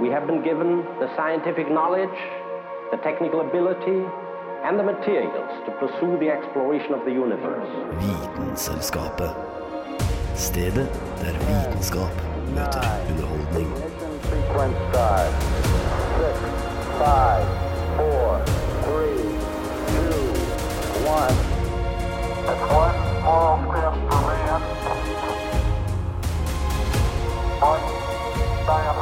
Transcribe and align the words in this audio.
we 0.00 0.08
have 0.08 0.26
been 0.26 0.42
given 0.42 0.84
the 0.98 1.08
scientific 1.16 1.70
knowledge, 1.70 2.18
the 2.90 2.96
technical 2.98 3.40
ability, 3.40 4.04
and 4.64 4.78
the 4.78 4.82
materials 4.82 5.50
to 5.66 5.72
pursue 5.72 6.18
the 6.18 6.28
exploration 6.28 6.94
of 6.94 7.04
the 7.04 7.10
universe. 7.10 7.68
Vitenselskapet. 8.00 9.34
Stedet 10.34 10.90
der 11.20 11.34
vitenskap 11.46 12.14
møter 12.54 12.86
underholdning. 13.10 13.70
Ignition 13.72 14.12
sequence 14.30 14.78
start. 14.90 15.32
Six, 16.18 16.36
five, 16.98 17.46
four, 17.96 18.28
three, 18.84 19.22
two, 19.92 20.20
one. 21.18 21.36
It's 22.50 22.64
one 22.84 22.96
small 23.20 23.52
step 23.68 23.94
for 24.08 24.20
man. 24.28 24.60
One 27.60 27.84
giant 28.66 29.01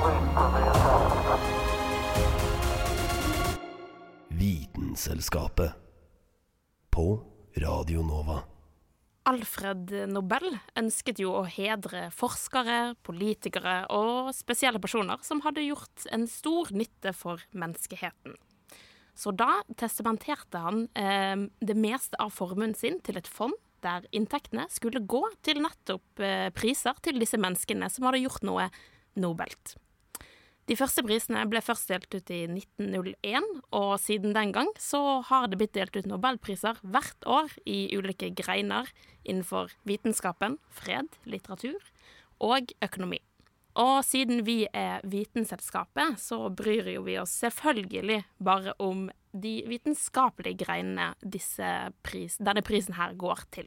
Vitenselskapet. 5.00 5.72
På 6.90 7.24
Radio 7.56 8.02
Nova. 8.02 8.42
Alfred 9.24 9.95
Nobel 10.12 10.58
ønsket 10.77 11.22
jo 11.22 11.30
å 11.38 11.46
hedre 11.48 12.10
forskere, 12.12 12.98
politikere 13.00 13.86
og 13.96 14.28
spesielle 14.36 14.77
personer 14.82 15.24
som 15.24 15.41
hadde 15.46 15.64
gjort 15.64 16.05
en 16.12 16.28
stor 16.28 16.68
nytte 16.77 17.14
for 17.16 17.41
menneskeheten. 17.56 18.36
Så 19.16 19.32
da 19.32 19.62
testamenterte 19.80 20.60
han 20.60 20.84
eh, 20.92 21.48
det 21.64 21.80
meste 21.80 22.20
av 22.20 22.36
formuen 22.36 22.77
sin 22.77 23.00
til 23.00 23.16
et 23.22 23.30
fond 23.41 23.56
der 23.80 24.05
inntektene 24.12 24.69
skulle 24.69 25.00
gå 25.00 25.22
til 25.41 25.64
nettopp 25.64 26.20
eh, 26.20 26.50
priser 26.52 27.00
til 27.00 27.24
disse 27.24 27.41
menneskene 27.41 27.88
som 27.88 28.05
hadde 28.05 28.27
gjort 28.27 28.44
noe 28.44 28.69
nobelt. 29.16 29.78
De 30.70 30.77
første 30.79 31.02
prisene 31.02 31.41
ble 31.51 31.59
først 31.66 31.88
delt 31.91 32.12
ut 32.15 32.30
i 32.30 32.45
1901, 32.47 33.47
og 33.75 33.97
siden 33.98 34.36
den 34.36 34.53
gang 34.55 34.69
så 34.78 35.19
har 35.27 35.48
det 35.50 35.56
blitt 35.58 35.72
delt 35.75 35.97
ut 35.98 36.06
nobelpriser 36.06 36.77
hvert 36.86 37.25
år 37.27 37.56
i 37.67 37.89
ulike 37.98 38.28
greiner 38.39 38.86
innenfor 39.25 39.72
vitenskapen, 39.89 40.61
fred, 40.70 41.09
litteratur 41.27 41.81
og 42.39 42.70
økonomi. 42.86 43.19
Og 43.83 44.05
siden 44.06 44.44
vi 44.47 44.61
er 44.70 45.03
Vitenselskapet, 45.11 46.20
så 46.22 46.47
bryr 46.55 46.92
jo 46.94 47.03
vi 47.06 47.16
oss 47.19 47.34
selvfølgelig 47.42 48.20
bare 48.39 48.77
om 48.78 49.09
de 49.34 49.56
vitenskapelige 49.66 50.62
greinene 50.62 51.16
pris, 52.06 52.37
denne 52.39 52.62
prisen 52.66 52.94
her 52.94 53.16
går 53.19 53.42
til. 53.50 53.66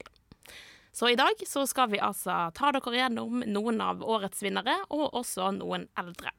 Så 0.96 1.12
i 1.12 1.20
dag 1.20 1.36
så 1.50 1.66
skal 1.68 1.92
vi 1.92 2.00
altså 2.00 2.46
ta 2.56 2.72
dere 2.72 2.96
gjennom 2.96 3.44
noen 3.44 3.84
av 3.84 4.04
årets 4.08 4.44
vinnere, 4.46 4.78
og 4.88 5.20
også 5.20 5.52
noen 5.60 5.90
eldre. 6.00 6.32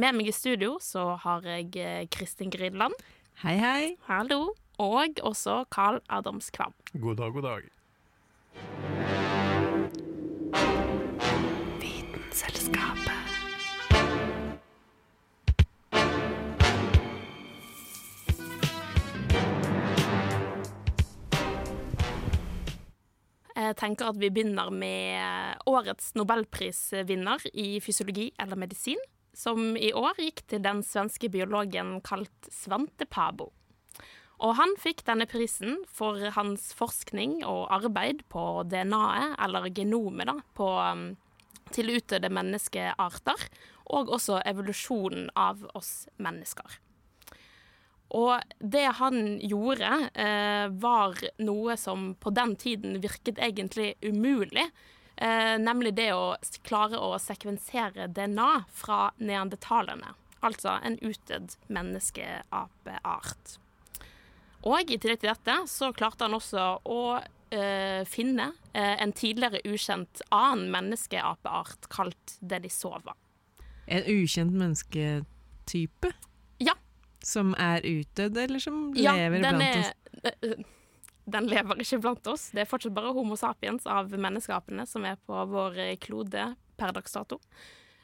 Med 0.00 0.14
meg 0.16 0.30
i 0.30 0.32
studio 0.32 0.78
så 0.80 1.02
har 1.20 1.44
jeg 1.44 1.74
eh, 1.76 2.06
Kristin 2.08 2.48
Gridland. 2.48 2.94
Hei, 3.42 3.58
hei. 3.60 3.82
Hallo. 4.06 4.54
Og 4.80 5.20
også 5.20 5.66
Carl 5.68 5.98
Adams 6.08 6.48
Kvam. 6.56 6.72
God 6.94 7.18
dag, 7.20 7.34
god 7.34 7.44
dag. 7.44 7.68
Jeg 23.60 23.76
tenker 23.76 24.08
at 24.08 24.16
vi 24.16 24.32
begynner 24.32 24.72
med 24.72 25.60
årets 25.68 26.14
nobelprisvinner 26.16 27.50
i 27.52 27.74
fysiologi 27.84 28.30
eller 28.40 28.56
medisin, 28.56 29.10
som 29.36 29.76
i 29.76 29.92
år 29.96 30.18
gikk 30.20 30.44
til 30.50 30.62
den 30.64 30.82
svenske 30.86 31.30
biologen 31.32 31.98
kalt 32.06 32.50
Svante 32.52 33.06
Pabo. 33.06 33.50
Og 34.40 34.54
han 34.56 34.72
fikk 34.80 35.02
denne 35.04 35.26
prisen 35.28 35.82
for 35.88 36.16
hans 36.36 36.70
forskning 36.76 37.42
og 37.44 37.68
arbeid 37.74 38.24
på 38.32 38.62
DNA-et, 38.70 39.34
eller 39.44 39.68
genomet, 39.76 40.30
da, 40.30 40.38
på 40.56 40.68
um, 40.80 41.10
til 41.74 41.92
utdødde 41.92 42.30
menneskearter, 42.32 43.48
og 43.90 44.12
også 44.16 44.40
evolusjonen 44.48 45.28
av 45.38 45.66
oss 45.76 46.08
mennesker. 46.22 46.78
Og 48.16 48.40
det 48.58 48.86
han 48.98 49.38
gjorde, 49.38 49.90
eh, 50.18 50.66
var 50.82 51.14
noe 51.38 51.76
som 51.78 52.14
på 52.18 52.32
den 52.34 52.56
tiden 52.58 52.98
virket 53.02 53.38
egentlig 53.38 53.94
umulig. 54.02 54.66
Eh, 55.20 55.58
nemlig 55.60 55.92
det 55.98 56.12
å 56.16 56.36
klare 56.64 56.96
å 56.96 57.12
sekvensere 57.20 58.06
DNA 58.08 58.64
fra 58.72 59.10
neandertalerne. 59.20 60.14
Altså 60.40 60.78
en 60.80 60.96
utdødd 61.04 61.58
menneskeapeart. 61.68 63.58
Og 64.64 64.88
i 64.88 64.96
tillegg 64.96 65.20
til 65.20 65.28
dette 65.28 65.58
så 65.68 65.90
klarte 65.96 66.24
han 66.24 66.36
også 66.38 66.64
å 66.88 67.02
eh, 67.52 68.00
finne 68.08 68.50
eh, 68.72 68.96
en 68.96 69.12
tidligere 69.12 69.60
ukjent 69.68 70.24
annen 70.32 70.72
menneskeapeart 70.72 71.90
kalt 71.92 72.38
denisova. 72.40 73.12
En 73.92 74.08
ukjent 74.08 74.56
mennesketype? 74.56 76.14
Ja. 76.64 76.78
Som 77.20 77.52
er 77.60 77.84
utdødd, 77.84 78.40
eller 78.40 78.62
som 78.62 78.86
Ja, 78.96 79.12
lever 79.20 79.44
blant 79.44 79.68
oss? 79.68 80.68
Den 81.24 81.50
lever 81.50 81.82
ikke 81.82 82.00
blant 82.02 82.26
oss. 82.32 82.48
Det 82.54 82.64
er 82.64 82.70
fortsatt 82.70 82.94
bare 82.96 83.12
Homo 83.16 83.36
sapiens 83.38 83.86
av 83.90 84.12
menneskeapene 84.14 84.86
som 84.88 85.04
er 85.08 85.20
på 85.26 85.44
vår 85.50 85.78
klode 86.02 86.52
per 86.80 86.96
dags 86.96 87.12
dato. 87.12 87.40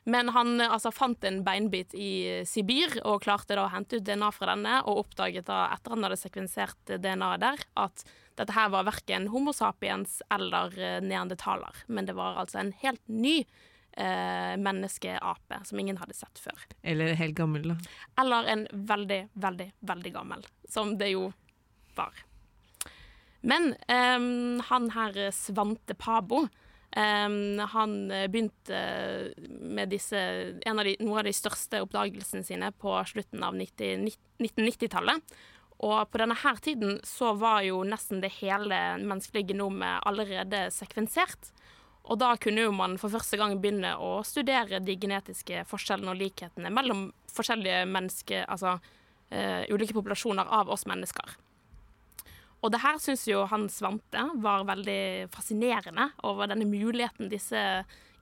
Men 0.07 0.29
han 0.29 0.61
eh, 0.61 0.71
altså, 0.71 0.93
fant 0.95 1.25
en 1.27 1.41
beinbit 1.45 1.95
i 1.99 2.43
Sibir 2.47 2.95
og 3.03 3.25
klarte 3.25 3.57
da 3.59 3.65
å 3.67 3.73
hente 3.73 3.99
ut 3.99 4.07
DNA 4.07 4.31
fra 4.35 4.53
denne, 4.53 4.79
og 4.87 5.03
oppdaget 5.03 5.49
da, 5.49 5.65
etter 5.75 5.97
han 5.97 6.07
hadde 6.07 6.21
sekvensert 6.21 6.95
DNA-et 7.03 7.43
der, 7.43 7.65
at 7.83 8.07
dette 8.39 8.55
her 8.55 8.71
var 8.71 8.87
verken 8.87 9.27
Homo 9.33 9.55
sapiens 9.57 10.21
eller 10.33 10.77
eh, 10.79 11.01
neandertaler, 11.03 11.83
men 11.89 12.07
det 12.07 12.15
var 12.19 12.39
altså 12.39 12.61
en 12.63 12.71
helt 12.85 13.03
ny 13.11 13.41
eh, 13.41 14.55
menneskeape 14.63 15.61
som 15.67 15.83
ingen 15.83 15.99
hadde 15.99 16.15
sett 16.15 16.39
før. 16.39 16.69
Eller 16.87 17.19
helt 17.19 17.35
gammel, 17.35 17.73
da. 17.73 17.79
Eller 18.23 18.53
en 18.55 18.67
veldig, 18.71 19.21
veldig, 19.35 19.71
veldig 19.91 20.15
gammel, 20.15 20.47
som 20.71 20.95
det 21.01 21.11
jo 21.17 21.33
var. 21.99 22.15
Men 23.41 23.75
um, 23.89 24.61
han 24.69 24.89
her 24.95 25.19
eh, 25.27 25.35
Svante 25.35 25.95
Pabo, 25.95 26.47
um, 26.97 27.59
han 27.59 27.99
eh, 28.11 28.29
begynte 28.33 28.81
med 29.61 29.93
disse, 29.93 30.23
av 30.67 30.85
de, 30.85 30.97
noen 31.03 31.21
av 31.21 31.29
de 31.29 31.35
største 31.37 31.83
oppdagelsene 31.85 32.47
sine 32.47 32.73
på 32.81 32.97
slutten 33.11 33.45
av 33.47 33.59
1990-tallet. 33.59 35.37
Og 35.85 36.09
på 36.09 36.21
denne 36.23 36.39
her 36.41 36.57
tiden 36.65 36.99
så 37.05 37.35
var 37.37 37.61
jo 37.67 37.83
nesten 37.85 38.23
det 38.25 38.33
hele 38.39 38.97
menneskelige 39.03 39.53
genomet 39.53 40.01
allerede 40.09 40.67
sekvensert. 40.73 41.53
Og 42.07 42.21
da 42.23 42.33
kunne 42.41 42.65
jo 42.65 42.73
man 42.73 42.97
for 43.01 43.13
første 43.13 43.37
gang 43.37 43.59
begynne 43.61 43.97
å 44.01 44.21
studere 44.25 44.81
de 44.81 44.95
genetiske 44.97 45.67
forskjellene 45.69 46.15
og 46.15 46.21
likhetene 46.21 46.71
mellom 46.73 47.09
forskjellige 47.35 47.83
mennesker, 47.91 48.47
altså 48.47 48.77
uh, 48.79 49.63
ulike 49.75 49.97
populasjoner 49.97 50.49
av 50.49 50.71
oss 50.73 50.87
mennesker. 50.89 51.35
Og 52.65 52.73
det 52.73 52.81
her 52.83 52.99
syns 53.03 53.27
jo 53.29 53.45
han 53.51 53.69
Svante 53.71 54.23
var 54.43 54.67
veldig 54.69 55.29
fascinerende 55.35 56.09
over 56.27 56.51
denne 56.51 56.67
muligheten 56.69 57.31
disse 57.31 57.61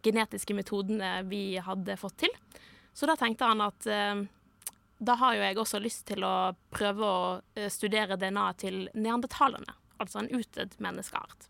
genetiske 0.05 0.56
metodene 0.56 1.21
vi 1.31 1.56
hadde 1.62 1.97
fått 1.97 2.25
til. 2.27 2.34
Så 2.95 3.09
da 3.09 3.17
tenkte 3.19 3.49
han 3.49 3.62
at 3.65 3.87
eh, 3.91 4.25
da 5.05 5.17
har 5.19 5.34
jo 5.34 5.43
jeg 5.43 5.59
også 5.59 5.81
lyst 5.83 6.05
til 6.11 6.25
å 6.27 6.53
prøve 6.75 7.09
å 7.09 7.25
eh, 7.56 7.71
studere 7.72 8.19
DNA-et 8.21 8.62
til 8.62 8.78
neandertalerne, 8.95 9.75
altså 10.03 10.22
en 10.22 10.31
utdødd 10.34 10.78
menneskeart. 10.84 11.49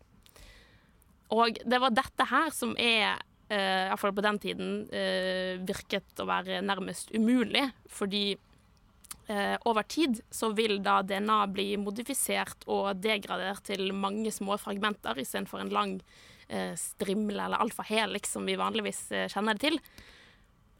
Og 1.35 1.61
det 1.65 1.79
var 1.81 1.93
dette 1.93 2.27
her 2.29 2.51
som 2.53 2.75
er, 2.81 3.21
eh, 3.49 3.85
iallfall 3.89 4.15
på 4.17 4.25
den 4.25 4.41
tiden, 4.41 4.73
eh, 4.93 5.61
virket 5.61 6.21
å 6.21 6.27
være 6.29 6.61
nærmest 6.65 7.13
umulig, 7.15 7.67
fordi 7.89 8.37
eh, 9.27 9.55
over 9.65 9.83
tid 9.83 10.21
så 10.31 10.51
vil 10.55 10.79
da 10.83 11.01
DNA 11.01 11.39
bli 11.53 11.75
modifisert 11.81 12.63
og 12.67 13.01
degradert 13.01 13.63
til 13.63 13.91
mange 13.93 14.31
små 14.31 14.57
fragmenter 14.61 15.17
istedenfor 15.21 15.61
en 15.63 15.69
lang 15.73 15.95
eh, 16.49 16.73
strimle 16.77 17.45
eller 17.47 17.57
alfahelix 17.63 18.31
som 18.35 18.45
vi 18.45 18.55
vanligvis 18.59 19.11
eh, 19.11 19.27
kjenner 19.31 19.57
det 19.57 19.69
til. 19.69 19.79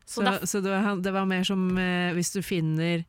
Så, 0.06 0.21
derf- 0.21 0.45
så 0.45 0.62
det, 0.62 0.69
var, 0.69 0.95
det 1.01 1.13
var 1.15 1.25
mer 1.25 1.44
som 1.47 1.65
eh, 1.81 2.12
hvis 2.13 2.31
du 2.36 2.42
finner 2.45 3.06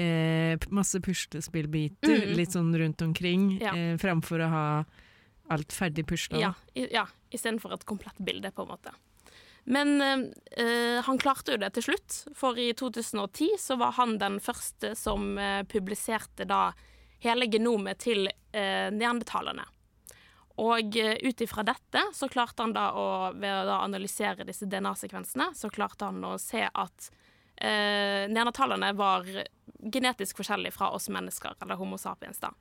eh, 0.00 0.56
masse 0.72 1.00
puslespillbiter 1.04 2.22
Mhm. 2.26 2.34
litt 2.38 2.52
sånn 2.56 2.72
rundt 2.78 3.02
omkring, 3.04 3.58
Ja. 3.60 3.74
eh, 3.76 3.96
framfor 4.00 4.40
å 4.40 4.48
ha 4.48 4.84
alt 5.50 5.68
ferdig 5.72 6.06
pusla. 6.08 6.38
Ja, 6.40 6.54
i, 6.74 6.86
ja 6.94 7.04
istedenfor 7.30 7.74
et 7.74 7.84
komplett 7.84 8.16
bilde, 8.24 8.50
på 8.52 8.62
en 8.64 8.68
måte. 8.72 8.92
Men 9.64 10.00
eh, 10.02 10.98
han 11.04 11.18
klarte 11.18 11.54
jo 11.54 11.60
det 11.62 11.70
til 11.76 11.86
slutt, 11.86 12.16
for 12.34 12.58
i 12.58 12.72
2010 12.74 13.54
så 13.60 13.76
var 13.78 13.94
han 13.98 14.16
den 14.18 14.40
første 14.42 14.94
som 14.98 15.36
eh, 15.38 15.62
publiserte 15.70 16.46
da 16.50 16.72
hele 17.22 17.46
genomet 17.46 18.02
til 18.02 18.26
eh, 18.26 18.90
neandertalerne. 18.90 19.64
Og 20.62 20.96
eh, 20.98 21.14
ut 21.22 21.40
ifra 21.40 21.64
dette 21.64 22.02
så 22.14 22.28
klarte 22.28 22.66
han 22.66 22.74
da 22.74 22.90
å, 22.98 23.06
ved 23.38 23.70
å 23.70 23.78
analysere 23.84 24.46
disse 24.48 24.66
DNA-sekvensene, 24.66 25.52
så 25.54 25.70
klarte 25.72 26.10
han 26.10 26.24
å 26.26 26.34
se 26.42 26.66
at 26.66 27.08
eh, 27.56 28.28
neandertalerne 28.28 28.92
var 28.98 29.28
genetisk 29.78 30.42
forskjellige 30.42 30.74
fra 30.74 30.90
oss 30.96 31.08
mennesker, 31.12 31.54
eller 31.62 31.78
Homo 31.78 31.98
sapiens, 31.98 32.42
da. 32.42 32.52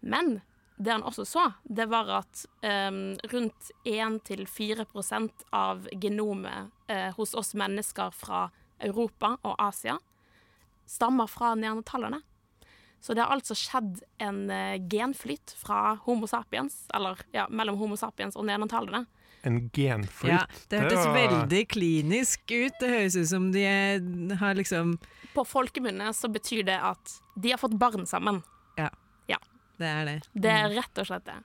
Men 0.00 0.40
det 0.80 0.94
han 0.94 1.02
også 1.04 1.26
så, 1.28 1.42
det 1.68 1.84
var 1.92 2.08
at 2.22 2.46
um, 2.64 3.12
rundt 3.28 3.70
1-4% 3.84 5.44
av 5.52 5.88
genomet 5.92 6.70
uh, 6.88 7.10
hos 7.18 7.34
oss 7.36 7.52
mennesker 7.58 8.14
fra 8.16 8.46
Europa 8.80 9.34
og 9.44 9.58
Asia 9.60 9.98
stammer 10.88 11.28
fra 11.28 11.52
neandertalerne. 11.54 12.22
Så 13.00 13.12
det 13.14 13.22
har 13.24 13.32
altså 13.32 13.56
skjedd 13.56 14.00
en 14.24 14.46
uh, 14.48 14.76
genflytt 14.88 15.52
fra 15.60 15.98
Homo 16.06 16.28
sapiens, 16.30 16.86
eller 16.96 17.20
ja, 17.36 17.44
mellom 17.52 17.76
Homo 17.80 18.00
sapiens 18.00 18.36
og 18.40 18.48
neandertalerne. 18.48 19.04
En 19.44 19.60
genflyt. 19.72 20.32
Ja, 20.32 20.40
det 20.68 20.80
hørtes 20.80 21.04
var- 21.06 21.14
veldig 21.16 21.60
klinisk 21.72 22.40
ut. 22.50 22.80
Det 22.80 22.88
høres 22.88 23.16
ut 23.16 23.28
som 23.28 23.52
de 23.52 23.62
eh, 23.64 24.36
har 24.40 24.56
liksom 24.56 24.98
På 25.32 25.46
folkemunne 25.48 26.10
så 26.12 26.28
betyr 26.28 26.64
det 26.68 26.76
at 26.76 27.14
de 27.40 27.52
har 27.54 27.60
fått 27.60 27.76
barn 27.80 28.04
sammen. 28.08 28.42
Det 29.80 29.88
er 29.88 30.04
det. 30.08 30.18
Det 30.32 30.52
er 30.52 30.74
rett 30.76 31.00
og 31.00 31.08
slett 31.08 31.26
det. 31.28 31.38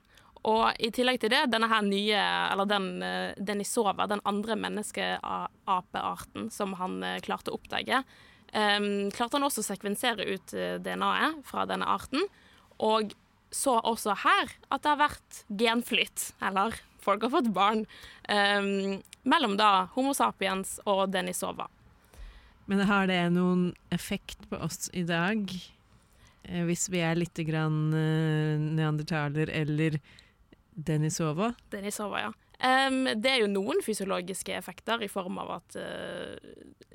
Og 0.45 0.77
i 0.77 0.91
tillegg 0.93 1.17
til 1.23 1.31
det, 1.33 1.47
denne 1.49 1.69
her 1.71 1.81
nye, 1.85 2.21
eller 2.53 2.69
den 2.69 2.89
eh, 3.05 3.33
Denisova, 3.41 4.05
den 4.09 4.21
andre 4.29 4.57
menneskeapearten 4.61 6.51
som 6.53 6.75
han 6.77 6.99
eh, 7.03 7.21
klarte 7.25 7.49
å 7.49 7.57
oppdage, 7.57 8.03
um, 8.53 9.09
klarte 9.15 9.39
han 9.39 9.47
også 9.47 9.63
å 9.63 9.69
sekvensere 9.71 10.27
ut 10.29 10.53
eh, 10.53 10.77
DNA-et 10.85 11.41
fra 11.49 11.65
denne 11.69 11.89
arten, 11.89 12.27
og 12.77 13.15
så 13.55 13.79
også 13.79 14.19
her 14.21 14.51
at 14.69 14.83
det 14.83 14.91
har 14.91 15.01
vært 15.01 15.41
genflytt, 15.49 16.27
eller 16.45 16.77
folk 17.01 17.25
har 17.25 17.33
fått 17.33 17.49
barn, 17.55 17.85
um, 18.29 18.99
mellom 19.25 19.57
da 19.57 19.87
Homo 19.95 20.13
sapiens 20.13 20.77
og 20.85 21.07
Denisova. 21.15 21.71
Men 22.69 22.85
har 22.89 23.09
det 23.09 23.21
noen 23.33 23.71
effekt 23.93 24.45
på 24.49 24.61
oss 24.61 24.91
i 24.93 25.05
dag? 25.05 25.49
Eh, 26.49 26.63
hvis 26.67 26.87
vi 26.93 27.01
er 27.03 27.17
litt 27.17 27.39
grann 27.47 27.93
eh, 27.95 28.55
neandertaler 28.61 29.51
eller 29.53 29.99
Denisova? 30.75 31.53
Denisova, 31.71 32.27
ja. 32.27 32.33
Um, 32.55 33.03
det 33.19 33.31
er 33.33 33.41
jo 33.41 33.51
noen 33.51 33.81
fysiologiske 33.83 34.53
effekter 34.55 35.01
i 35.03 35.09
form 35.11 35.41
av 35.41 35.57
at 35.57 35.75
uh, 35.75 36.37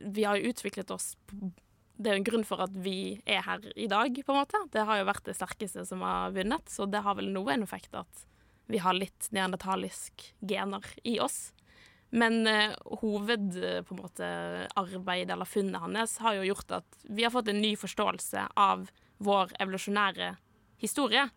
vi 0.08 0.25
har 0.25 0.41
utviklet 0.41 0.88
oss 0.94 1.11
Det 1.29 2.08
er 2.08 2.17
jo 2.17 2.20
en 2.23 2.26
grunn 2.31 2.47
for 2.49 2.64
at 2.64 2.73
vi 2.81 3.20
er 3.29 3.44
her 3.44 3.67
i 3.76 3.85
dag, 3.91 4.08
på 4.25 4.32
en 4.32 4.38
måte. 4.41 4.62
Det 4.73 4.87
har 4.88 5.02
jo 5.02 5.08
vært 5.11 5.26
det 5.29 5.37
sterkeste 5.37 5.85
som 5.85 6.00
har 6.06 6.32
vunnet, 6.32 6.73
så 6.73 6.88
det 6.88 7.03
har 7.05 7.19
vel 7.19 7.29
noe 7.35 7.53
en 7.53 7.67
effekt 7.67 7.93
at 7.93 8.25
vi 8.73 8.81
har 8.81 8.96
litt 8.96 9.29
neandertalisk 9.37 10.31
gener 10.41 10.87
i 11.05 11.19
oss. 11.20 11.50
Men 12.11 12.41
uh, 12.49 12.73
hoved, 13.03 13.53
eh, 13.61 13.82
på 13.87 13.94
en 13.94 14.00
måte, 14.00 14.31
arbeid 14.81 15.31
eller 15.31 15.46
funnet 15.46 15.85
hans 15.85 16.17
har 16.25 16.38
jo 16.38 16.49
gjort 16.49 16.81
at 16.81 17.05
vi 17.05 17.26
har 17.26 17.35
fått 17.35 17.53
en 17.53 17.61
ny 17.62 17.76
forståelse 17.79 18.49
av 18.58 18.88
vår 19.20 19.52
evolusjonære 19.61 20.34
historie. 20.81 21.28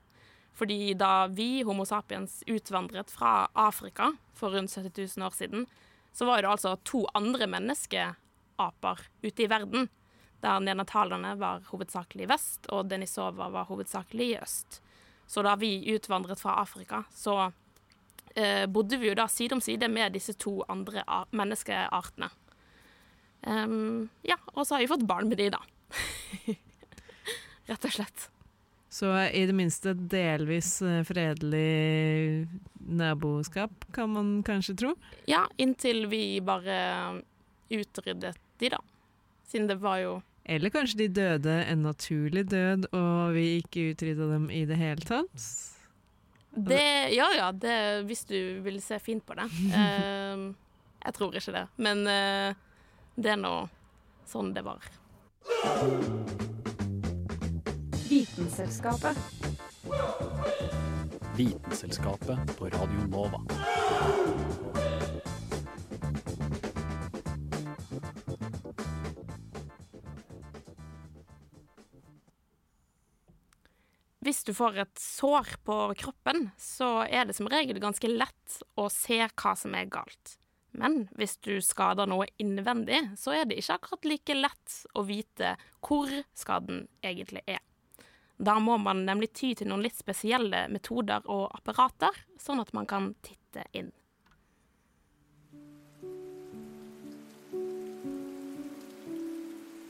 Fordi 0.54 0.94
da 0.98 1.28
vi, 1.34 1.64
Homo 1.66 1.86
sapiens, 1.86 2.42
utvandret 2.48 3.12
fra 3.12 3.48
Afrika 3.54 4.12
for 4.38 4.54
rundt 4.54 4.76
70 4.76 5.18
000 5.18 5.28
år 5.28 5.36
siden, 5.36 5.66
så 6.14 6.26
var 6.30 6.42
det 6.42 6.52
altså 6.52 6.76
to 6.86 7.04
andre 7.18 7.48
menneskeaper 7.50 9.08
ute 9.24 9.44
i 9.44 9.50
verden. 9.50 9.90
Der 10.44 10.60
neandertalerne 10.60 11.34
var 11.40 11.64
hovedsakelig 11.72 12.28
i 12.28 12.30
vest, 12.30 12.68
og 12.70 12.90
Denisova 12.92 13.50
var 13.50 13.70
hovedsakelig 13.70 14.30
i 14.30 14.38
øst. 14.38 14.82
Så 15.28 15.42
da 15.42 15.56
vi 15.56 15.96
utvandret 15.96 16.42
fra 16.42 16.60
Afrika, 16.62 17.04
så 17.16 17.52
eh, 18.36 18.68
bodde 18.68 19.00
vi 19.00 19.10
jo 19.10 19.18
da 19.18 19.26
side 19.32 19.56
om 19.56 19.62
side 19.64 19.88
med 19.90 20.14
disse 20.14 20.36
to 20.38 20.60
andre 20.70 21.02
menneskeartene. 21.32 22.30
Um, 23.44 24.10
ja, 24.24 24.38
og 24.54 24.68
så 24.68 24.76
har 24.76 24.84
vi 24.84 24.92
fått 24.92 25.08
barn 25.08 25.28
med 25.32 25.42
de, 25.42 25.50
da. 25.52 25.60
Rett 27.70 27.86
og 27.88 27.96
slett. 27.96 28.30
Så 28.94 29.10
i 29.34 29.46
det 29.50 29.56
minste 29.58 29.96
delvis 29.98 30.76
eh, 30.86 31.00
fredelig 31.08 32.48
naboskap, 32.78 33.86
kan 33.96 34.12
man 34.14 34.44
kanskje 34.46 34.76
tro. 34.78 34.92
Ja, 35.26 35.48
inntil 35.58 36.06
vi 36.12 36.38
bare 36.46 37.24
utryddet 37.74 38.38
de, 38.62 38.70
da. 38.70 38.78
Siden 39.50 39.68
det 39.72 39.80
var 39.82 39.98
jo 39.98 40.14
Eller 40.46 40.70
kanskje 40.70 40.98
de 40.98 41.08
døde 41.08 41.58
en 41.64 41.82
naturlig 41.88 42.46
død, 42.52 42.86
og 42.94 43.34
vi 43.34 43.48
ikke 43.64 43.90
utrydda 43.96 44.30
dem 44.36 44.50
i 44.52 44.62
det 44.70 44.78
hele 44.78 45.10
tatt. 45.10 45.50
det, 46.52 47.10
Ja 47.16 47.32
ja, 47.34 47.52
det, 47.52 48.06
hvis 48.06 48.26
du 48.30 48.62
vil 48.62 48.82
se 48.82 49.00
fint 49.00 49.26
på 49.26 49.34
det. 49.34 49.50
Uh, 49.74 50.54
jeg 51.06 51.18
tror 51.18 51.34
ikke 51.34 51.58
det, 51.58 51.68
men 51.78 52.06
uh, 52.06 52.54
det 53.16 53.34
er 53.34 53.42
nå 53.42 53.56
sånn 54.30 54.54
det 54.54 54.68
var. 54.70 54.86
Vitenselskapet. 58.14 59.18
Vitenselskapet 61.38 62.58
på 62.58 62.66
Radio 62.66 63.08
Nova. 63.10 63.40
Hvis 74.20 74.44
du 74.44 74.54
får 74.54 74.78
et 74.78 74.94
sår 75.02 75.56
på 75.66 75.80
kroppen, 75.98 76.52
så 76.54 77.08
er 77.10 77.26
det 77.26 77.34
som 77.34 77.50
regel 77.50 77.82
ganske 77.82 78.14
lett 78.14 78.62
å 78.78 78.92
se 78.94 79.24
hva 79.26 79.58
som 79.58 79.74
er 79.74 79.90
galt. 79.90 80.38
Men 80.70 81.08
hvis 81.18 81.40
du 81.42 81.56
skader 81.66 82.06
noe 82.06 82.30
innvendig, 82.38 83.08
så 83.18 83.34
er 83.42 83.50
det 83.50 83.58
ikke 83.58 83.82
akkurat 83.82 84.12
like 84.14 84.42
lett 84.46 84.82
å 84.94 85.10
vite 85.10 85.58
hvor 85.82 86.20
skaden 86.38 86.86
egentlig 87.02 87.48
er. 87.50 87.66
Da 88.44 88.58
må 88.60 88.76
man 88.82 89.06
nemlig 89.08 89.30
ty 89.38 89.54
til 89.56 89.70
noen 89.72 89.86
litt 89.86 89.96
spesielle 89.96 90.66
metoder 90.72 91.24
og 91.32 91.46
apparater, 91.56 92.18
sånn 92.36 92.60
at 92.60 92.74
man 92.76 92.88
kan 92.90 93.14
titte 93.24 93.64
inn. 93.72 93.94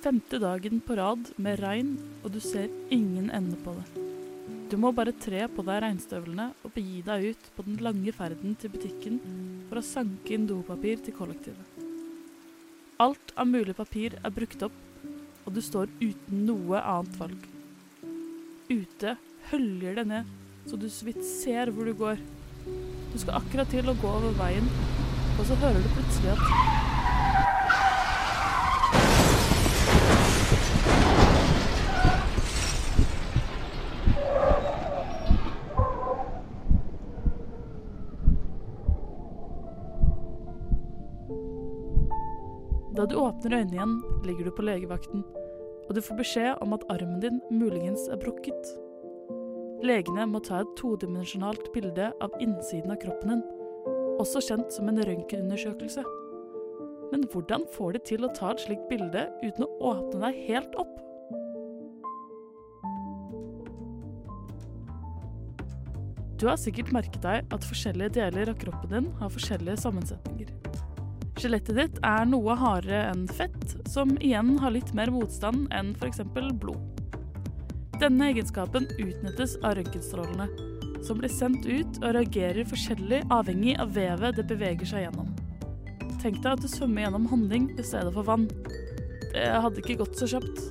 Femte 0.03 0.37
dagen 0.43 0.81
på 0.83 0.97
rad 0.99 1.31
med 1.41 1.61
regn, 1.63 1.95
og 2.21 2.33
du 2.35 2.41
ser 2.43 2.67
ingen 2.91 3.31
ende 3.33 3.57
på 3.63 3.73
det. 3.77 4.03
Du 4.69 4.75
må 4.77 4.91
bare 4.93 5.15
tre 5.15 5.45
på 5.53 5.63
deg 5.65 5.79
regnstøvlene 5.85 6.49
og 6.65 6.73
begi 6.75 6.99
deg 7.07 7.29
ut 7.31 7.49
på 7.55 7.65
den 7.69 7.79
lange 7.85 8.13
ferden 8.13 8.57
til 8.59 8.73
butikken 8.73 9.17
for 9.69 9.79
å 9.79 9.85
sanke 9.87 10.35
inn 10.35 10.49
dopapir 10.49 11.01
til 11.01 11.15
kollektivet. 11.17 11.81
Alt 13.01 13.33
av 13.39 13.49
mulig 13.49 13.77
papir 13.79 14.19
er 14.19 14.35
brukt 14.35 14.67
opp, 14.67 14.77
og 15.47 15.55
du 15.55 15.63
står 15.63 15.89
uten 16.03 16.45
noe 16.51 16.83
annet 16.83 17.19
valg. 17.21 17.52
Ute 18.71 19.17
høljer 19.49 19.97
det 19.97 20.03
ned, 20.07 20.29
så 20.69 20.77
du 20.79 20.85
så 20.87 21.03
vidt 21.03 21.19
ser 21.27 21.71
hvor 21.75 21.83
du 21.83 21.93
går. 21.99 22.21
Du 23.11 23.17
skal 23.19 23.35
akkurat 23.41 23.67
til 23.67 23.89
å 23.91 23.95
gå 23.99 24.07
over 24.07 24.31
veien, 24.39 24.69
og 25.35 25.43
så 25.49 25.57
hører 25.59 25.83
du 25.83 25.91
plutselig 25.97 26.31
at 26.37 26.71
Da 42.93 43.07
du 43.09 43.17
åpner 43.17 43.57
øynene 43.57 43.73
igjen, 43.73 43.93
ligger 44.23 44.47
du 44.47 44.51
på 44.55 44.63
legevakten, 44.63 45.25
og 45.93 45.99
du 45.99 46.07
får 46.07 46.17
beskjed 46.17 46.61
om 46.65 46.71
at 46.73 46.83
armen 46.89 47.19
din 47.21 47.35
muligens 47.53 48.07
er 48.09 48.17
brukket. 48.17 48.69
Legene 49.85 50.23
må 50.25 50.39
ta 50.41 50.63
et 50.63 50.71
todimensjonalt 50.79 51.67
bilde 51.75 52.07
av 52.17 52.33
innsiden 52.41 52.89
av 52.89 52.97
kroppen 53.03 53.35
din, 53.35 53.43
også 54.17 54.41
kjent 54.41 54.73
som 54.73 54.89
en 54.89 54.97
røntgenundersøkelse. 54.97 56.01
Men 57.11 57.27
hvordan 57.29 57.67
får 57.75 57.93
de 57.93 58.01
til 58.09 58.25
å 58.25 58.31
ta 58.33 58.55
et 58.55 58.63
slikt 58.65 58.87
bilde 58.89 59.27
uten 59.43 59.67
å 59.67 59.91
åpne 59.91 60.23
deg 60.23 60.39
helt 60.47 60.79
opp? 60.81 60.97
Du 66.41 66.47
har 66.49 66.57
sikkert 66.57 66.89
merket 66.95 67.21
deg 67.21 67.53
at 67.53 67.69
forskjellige 67.69 68.17
deler 68.17 68.49
av 68.49 68.57
kroppen 68.65 68.97
din 68.97 69.13
har 69.21 69.29
forskjellige 69.37 69.77
sammensetninger. 69.85 70.49
Skjelettet 71.43 71.75
ditt 71.75 71.97
er 72.07 72.23
noe 72.23 72.53
hardere 72.55 73.09
enn 73.09 73.25
fett, 73.27 73.73
som 73.91 74.13
igjen 74.23 74.53
har 74.61 74.71
litt 74.71 74.93
mer 74.95 75.09
motstand 75.11 75.65
enn 75.75 75.89
f.eks. 75.99 76.21
blod. 76.31 77.01
Denne 77.99 78.29
egenskapen 78.31 78.85
utnyttes 78.95 79.57
av 79.59 79.73
røntgenstrålene, 79.75 80.45
som 81.03 81.19
blir 81.19 81.33
sendt 81.35 81.67
ut 81.67 81.97
og 81.99 82.13
reagerer 82.15 82.63
forskjellig 82.69 83.25
avhengig 83.27 83.73
av 83.75 83.91
vevet 83.91 84.39
det 84.39 84.45
beveger 84.53 84.87
seg 84.87 85.03
gjennom. 85.03 85.33
Tenk 86.23 86.39
deg 86.39 86.47
at 86.53 86.63
du 86.63 86.69
svømmer 86.71 87.03
gjennom 87.03 87.27
honning 87.33 87.65
i 87.75 87.83
stedet 87.83 88.13
for 88.15 88.29
vann. 88.29 88.47
Det 89.33 89.43
hadde 89.65 89.83
ikke 89.83 89.99
gått 89.99 90.15
så 90.15 90.29
kjapt. 90.37 90.63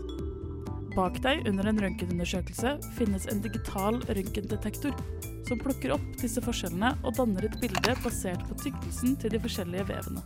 Bak 0.96 1.20
deg 1.26 1.44
under 1.52 1.68
en 1.68 1.82
røntgenundersøkelse 1.84 2.78
finnes 2.96 3.28
en 3.28 3.44
digital 3.44 4.00
røntgendetektor 4.08 4.96
som 5.44 5.60
plukker 5.60 5.92
opp 5.98 6.08
disse 6.22 6.40
forskjellene 6.40 6.94
og 7.02 7.12
danner 7.20 7.44
et 7.50 7.60
bilde 7.60 7.98
basert 8.00 8.48
på 8.48 8.56
tykkelsen 8.64 9.20
til 9.20 9.36
de 9.36 9.42
forskjellige 9.44 9.90
vevene. 9.92 10.24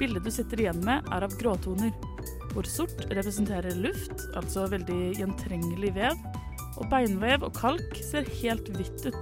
Bildet 0.00 0.24
du 0.24 0.32
sitter 0.32 0.62
igjen 0.62 0.80
med, 0.84 1.04
er 1.12 1.26
av 1.26 1.34
gråtoner. 1.36 1.92
hvor 2.50 2.66
sort 2.66 3.04
representerer 3.14 3.76
luft, 3.78 4.24
altså 4.34 4.64
veldig 4.72 5.12
gjentrengelig 5.20 5.92
vev, 5.94 6.16
og 6.80 6.88
beinvev 6.90 7.44
og 7.46 7.52
kalk 7.54 8.00
ser 8.02 8.26
helt 8.40 8.66
hvitt 8.74 9.04
ut, 9.06 9.20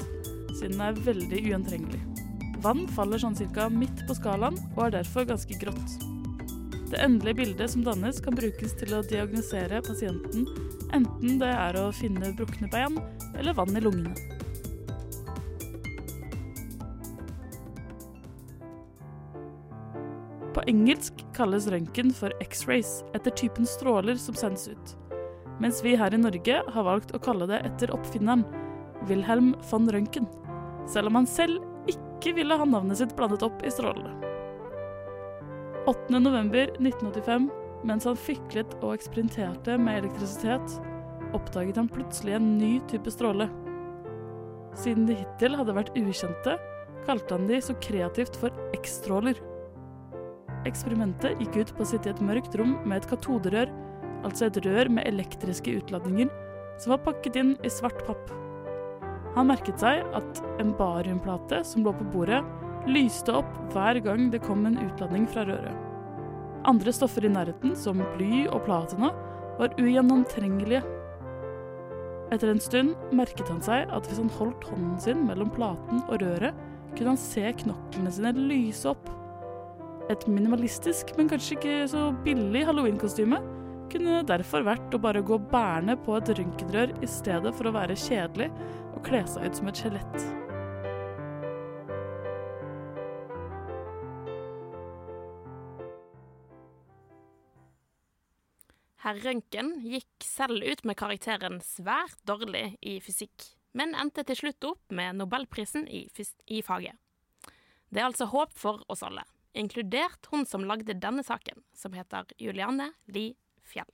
siden 0.57 0.79
det 0.79 0.87
er 0.87 1.03
veldig 1.11 1.43
ugjentrengelig. 1.43 2.01
Vann 2.65 2.87
faller 2.97 3.21
sånn 3.21 3.37
cirka 3.37 3.69
midt 3.69 4.01
på 4.09 4.17
skalaen, 4.17 4.57
og 4.79 4.87
er 4.87 4.97
derfor 4.97 5.29
ganske 5.29 5.61
grått. 5.61 5.99
Det 6.89 7.03
endelige 7.05 7.43
bildet 7.43 7.75
som 7.75 7.85
dannes, 7.85 8.23
kan 8.25 8.39
brukes 8.39 8.73
til 8.81 8.97
å 8.97 9.05
diagnosere 9.05 9.83
pasienten, 9.85 10.49
enten 10.97 11.37
det 11.43 11.53
er 11.53 11.77
å 11.77 11.91
finne 11.93 12.33
brukne 12.39 12.73
bein 12.73 12.97
eller 13.37 13.53
vann 13.61 13.77
i 13.77 13.85
lungene. 13.85 14.38
Engelsk 20.69 21.23
kalles 21.37 21.67
røntgen 21.73 22.13
for 22.15 22.35
X-rays, 22.45 23.03
etter 23.17 23.35
typen 23.37 23.67
stråler 23.69 24.19
som 24.21 24.37
sendes 24.37 24.69
ut. 24.69 24.95
Mens 25.63 25.81
vi 25.83 25.97
her 25.99 26.15
i 26.15 26.21
Norge 26.21 26.61
har 26.75 26.87
valgt 26.87 27.15
å 27.17 27.21
kalle 27.23 27.49
det 27.51 27.63
etter 27.67 27.93
oppfinneren, 27.95 28.45
Wilhelm 29.09 29.55
von 29.71 29.89
Røntgen. 29.91 30.29
Selv 30.91 31.11
om 31.11 31.19
han 31.21 31.29
selv 31.29 31.63
ikke 31.91 32.35
ville 32.37 32.57
ha 32.59 32.67
navnet 32.69 33.01
sitt 33.01 33.15
blandet 33.17 33.45
opp 33.47 33.63
i 33.67 33.73
strålene. 33.73 34.15
8.11.1985, 35.89 37.49
mens 37.89 38.05
han 38.05 38.19
fiklet 38.19 38.75
og 38.83 38.93
eksperimenterte 38.99 39.79
med 39.81 40.03
elektrisitet, 40.03 40.79
oppdaget 41.37 41.79
han 41.81 41.91
plutselig 41.93 42.37
en 42.37 42.51
ny 42.59 42.75
type 42.91 43.13
stråle. 43.15 43.49
Siden 44.79 45.09
de 45.09 45.17
hittil 45.19 45.57
hadde 45.59 45.77
vært 45.77 45.95
ukjente, 45.97 46.59
kalte 47.07 47.35
han 47.35 47.49
de 47.49 47.61
så 47.65 47.77
kreativt 47.83 48.37
for 48.39 48.53
X-stråler. 48.77 49.39
Eksperimentet 50.67 51.39
gikk 51.39 51.61
ut 51.61 51.73
på 51.77 51.85
å 51.85 51.89
sitte 51.93 52.11
i 52.11 52.15
et 52.15 52.25
mørkt 52.25 52.57
rom 52.59 52.77
med 52.85 53.01
et 53.01 53.09
katoderør, 53.11 53.71
altså 54.27 54.49
et 54.49 54.59
rør 54.65 54.91
med 54.91 55.07
elektriske 55.07 55.77
utladninger, 55.79 56.31
som 56.83 56.95
var 56.95 57.05
pakket 57.07 57.39
inn 57.39 57.55
i 57.63 57.71
svart 57.73 58.01
papp. 58.07 58.33
Han 59.37 59.51
merket 59.51 59.79
seg 59.79 60.03
at 60.19 60.43
en 60.59 60.73
bariumplate 60.79 61.63
som 61.67 61.85
lå 61.87 61.93
på 61.95 62.09
bordet, 62.15 62.41
lyste 62.89 63.35
opp 63.39 63.51
hver 63.75 64.01
gang 64.03 64.31
det 64.33 64.43
kom 64.47 64.65
en 64.67 64.79
utladning 64.81 65.27
fra 65.31 65.45
røret. 65.47 65.85
Andre 66.67 66.93
stoffer 66.93 67.27
i 67.27 67.31
nærheten, 67.33 67.77
som 67.79 68.03
bly 68.17 68.47
og 68.49 68.65
platina, 68.67 69.13
var 69.59 69.75
ugjennomtrengelige. 69.79 70.83
Etter 72.35 72.51
en 72.53 72.61
stund 72.61 72.97
merket 73.15 73.49
han 73.49 73.63
seg 73.65 73.89
at 73.95 74.09
hvis 74.09 74.21
han 74.21 74.33
holdt 74.39 74.67
hånden 74.69 74.99
sin 75.01 75.23
mellom 75.29 75.53
platen 75.55 76.03
og 76.09 76.19
røret, 76.23 76.57
kunne 76.97 77.15
han 77.15 77.21
se 77.21 77.47
knoklene 77.63 78.13
sine 78.13 78.35
lyse 78.37 78.91
opp. 78.91 79.07
Et 80.09 80.23
minimalistisk, 80.25 81.11
men 81.19 81.29
kanskje 81.29 81.59
ikke 81.59 81.73
så 81.93 82.09
billig 82.25 82.63
halloweenkostyme 82.65 83.43
kunne 83.93 84.23
derfor 84.29 84.65
vært 84.65 84.95
å 84.97 85.01
bare 85.05 85.21
gå 85.25 85.37
bærende 85.51 85.99
på 86.01 86.17
et 86.17 86.33
røntgenrør 86.33 86.95
i 87.05 87.09
stedet 87.09 87.53
for 87.57 87.69
å 87.69 87.75
være 87.77 87.97
kjedelig 87.97 88.49
og 88.95 89.03
kle 89.05 89.21
seg 89.29 89.45
ut 89.45 89.61
som 89.61 89.69
et 89.69 89.83
skjelett. 89.83 90.17
Herr 99.05 99.21
Røntgen 99.25 99.77
gikk 99.89 100.25
selv 100.25 100.65
ut 100.65 100.85
med 100.89 100.97
karakteren 101.01 101.61
svært 101.65 102.19
dårlig 102.29 102.75
i 102.81 102.99
fysikk, 103.05 103.53
men 103.77 103.93
endte 103.97 104.25
til 104.27 104.41
slutt 104.41 104.73
opp 104.73 104.93
med 104.93 105.21
nobelprisen 105.21 105.85
i, 105.89 106.07
i 106.49 106.65
faget. 106.65 106.97
Det 107.89 108.03
er 108.03 108.09
altså 108.09 108.29
håp 108.29 108.57
for 108.57 108.83
oss 108.93 109.05
alle, 109.07 109.23
inkludert 109.58 110.26
hun 110.32 110.46
som 110.46 110.66
lagde 110.66 110.94
denne 110.94 111.24
saken, 111.24 111.64
som 111.74 111.94
heter 111.94 112.26
Juliane 112.38 112.92
Li 113.08 113.36
Fjell. 113.62 113.90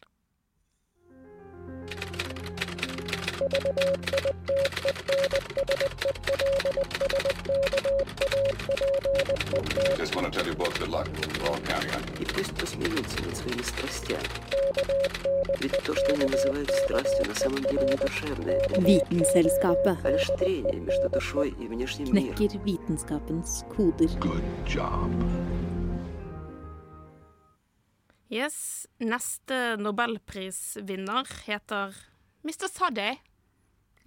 Just 9.98 10.16
want 10.16 10.32
to 10.32 10.32
tell 10.32 10.48
you 10.48 10.56
both 10.56 10.78
good 10.80 10.90
luck. 10.90 11.08
We're 11.42 11.50
all 11.50 11.60
counting 11.60 11.92
on 11.92 12.02
you. 12.04 12.22
И 12.22 12.26
пусть 12.26 12.56
посмеются 12.56 13.22
над 13.24 13.36
своими 13.38 13.62
страстями. 13.62 14.24
Ведь 15.62 15.78
то, 15.84 15.94
что 15.94 16.14
они 16.14 16.26
называют 16.26 16.70
страстью, 16.72 17.28
на 17.28 17.36
самом 17.36 17.62
деле 17.64 17.82
не 17.86 17.98
душевное, 17.98 18.60
Vitenselskapet 18.70 19.98
а 20.04 20.12
лишь 20.12 20.28
трение 20.38 20.80
между 20.80 21.10
душой 21.10 21.50
и 21.50 21.68
внешним 21.68 22.14
миром. 22.14 22.30
knekker 22.36 22.58
vitenskapens 22.64 23.66
koder. 23.76 24.08
Good 24.20 24.44
job. 24.66 25.10
Yes, 28.35 28.87
neste 28.99 29.77
nobelprisvinner 29.79 31.29
heter 31.47 31.95
Mr. 32.45 32.67
Sadeh. 32.73 33.21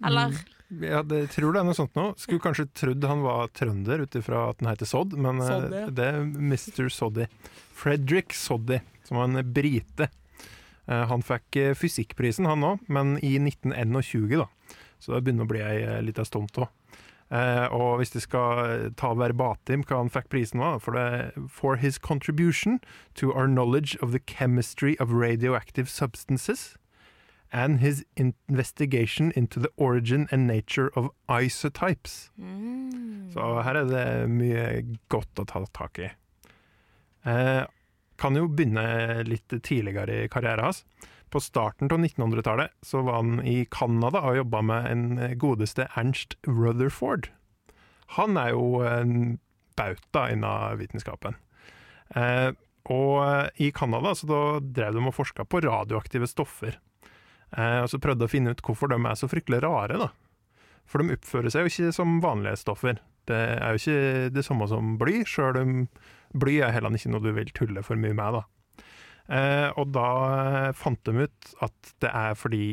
Eller 0.04 0.34
Ja, 0.68 1.00
det 1.02 1.30
tror 1.32 1.54
det 1.56 1.62
er 1.62 1.66
noe 1.70 1.76
sånt 1.78 1.94
nå. 1.96 2.10
Skulle 2.20 2.42
kanskje 2.44 2.66
trodd 2.76 3.06
han 3.08 3.22
var 3.24 3.48
trønder 3.56 4.02
ut 4.04 4.18
ifra 4.20 4.50
at 4.50 4.60
han 4.60 4.68
heter 4.74 4.86
Sodd, 4.90 5.16
men 5.16 5.40
eh, 5.40 5.48
Soddy. 5.48 5.80
det 5.96 6.08
er 6.12 6.20
Mr. 6.28 6.90
Soddy. 6.92 7.24
Frederick 7.78 8.36
Soddy, 8.36 8.82
som 9.08 9.16
var 9.22 9.30
en 9.30 9.52
brite. 9.54 10.10
Eh, 10.84 11.04
Han 11.08 11.24
fikk 11.24 11.56
eh, 11.56 11.72
fysikkprisen, 11.78 12.46
han 12.50 12.66
òg, 12.68 12.84
men 12.92 13.16
i 13.24 13.38
1921, 13.40 14.36
da. 14.44 14.76
Så 15.00 15.14
det 15.14 15.22
begynner 15.24 15.48
å 15.48 15.52
bli 15.54 15.64
ei 15.64 16.02
lita 16.04 16.24
stunt 16.26 16.60
òg. 16.60 16.68
Og 17.30 17.98
hvis 18.00 18.14
de 18.14 18.20
skal 18.24 18.90
ta 18.96 19.12
verbatim 19.12 19.82
hva 19.84 19.98
han 20.00 20.08
fikk 20.08 20.30
prisen 20.32 20.62
var, 20.62 20.78
for 20.80 20.96
det 20.96 21.48
For 21.52 21.76
his 21.76 21.98
contribution 21.98 22.80
to 23.14 23.32
our 23.32 23.46
knowledge 23.46 23.96
of 24.00 24.12
the 24.12 24.20
chemistry 24.20 24.96
of 24.98 25.12
radioactive 25.12 25.90
substances 25.90 26.76
and 27.52 27.80
his 27.80 28.04
investigation 28.16 29.32
into 29.36 29.60
the 29.60 29.70
origin 29.76 30.28
and 30.30 30.46
nature 30.46 30.90
of 30.94 31.10
isotypes. 31.28 32.30
mm. 32.38 33.32
Så 33.32 33.62
her 33.62 33.76
er 33.76 33.84
det 33.84 34.28
mye 34.30 34.96
godt 35.08 35.40
å 35.40 35.44
ta 35.44 35.64
tak 35.72 35.98
i. 35.98 36.10
Eh, 37.24 37.64
kan 38.18 38.36
jo 38.36 38.48
begynne 38.48 39.24
litt 39.28 39.48
tidligere 39.62 40.24
i 40.24 40.28
karrieren 40.28 40.64
hans. 40.64 40.84
På 41.28 41.40
starten 41.44 41.90
av 41.92 41.98
1900-tallet 42.00 42.72
så 42.84 43.02
var 43.04 43.20
han 43.20 43.42
i 43.44 43.66
Canada 43.70 44.22
og 44.24 44.38
jobba 44.38 44.62
med 44.64 44.86
en 44.88 45.38
godeste 45.40 45.88
Ernst 45.98 46.38
Rutherford. 46.48 47.28
Han 48.16 48.38
er 48.40 48.54
jo 48.54 48.80
en 48.88 49.36
bauta 49.76 50.28
innen 50.32 50.78
vitenskapen. 50.80 51.36
Eh, 52.16 52.50
og 52.88 53.60
i 53.60 53.68
Canada 53.76 54.14
så 54.16 54.28
da 54.28 54.42
drev 54.64 54.96
de 54.96 55.04
og 55.04 55.16
forska 55.16 55.44
på 55.44 55.60
radioaktive 55.66 56.28
stoffer. 56.30 56.78
Eh, 57.52 57.80
og 57.82 57.90
så 57.92 58.00
prøvde 58.00 58.24
å 58.24 58.32
finne 58.32 58.54
ut 58.56 58.64
hvorfor 58.64 58.90
de 58.92 58.98
er 59.02 59.18
så 59.18 59.28
fryktelig 59.28 59.60
rare, 59.64 60.00
da. 60.00 60.08
For 60.88 61.04
de 61.04 61.18
oppfører 61.18 61.52
seg 61.52 61.66
jo 61.66 61.72
ikke 61.72 61.92
som 61.92 62.20
vanlige 62.24 62.62
stoffer. 62.62 63.02
Det 63.28 63.36
er 63.36 63.76
jo 63.76 63.82
ikke 63.82 64.30
det 64.32 64.44
samme 64.46 64.68
som 64.70 64.96
bly, 65.00 65.20
sjøl 65.28 65.60
om 65.60 65.74
bly 66.36 66.58
er 66.64 66.72
heller 66.72 66.96
ikke 66.96 67.12
noe 67.12 67.24
du 67.24 67.34
vil 67.36 67.52
tulle 67.56 67.84
for 67.84 68.00
mye 68.00 68.16
med, 68.16 68.40
da. 68.40 68.46
Eh, 69.28 69.68
og 69.76 69.90
da 69.92 70.08
eh, 70.28 70.70
fant 70.76 71.00
de 71.04 71.26
ut 71.26 71.50
at 71.64 71.92
det 72.00 72.10
er 72.16 72.38
fordi 72.38 72.64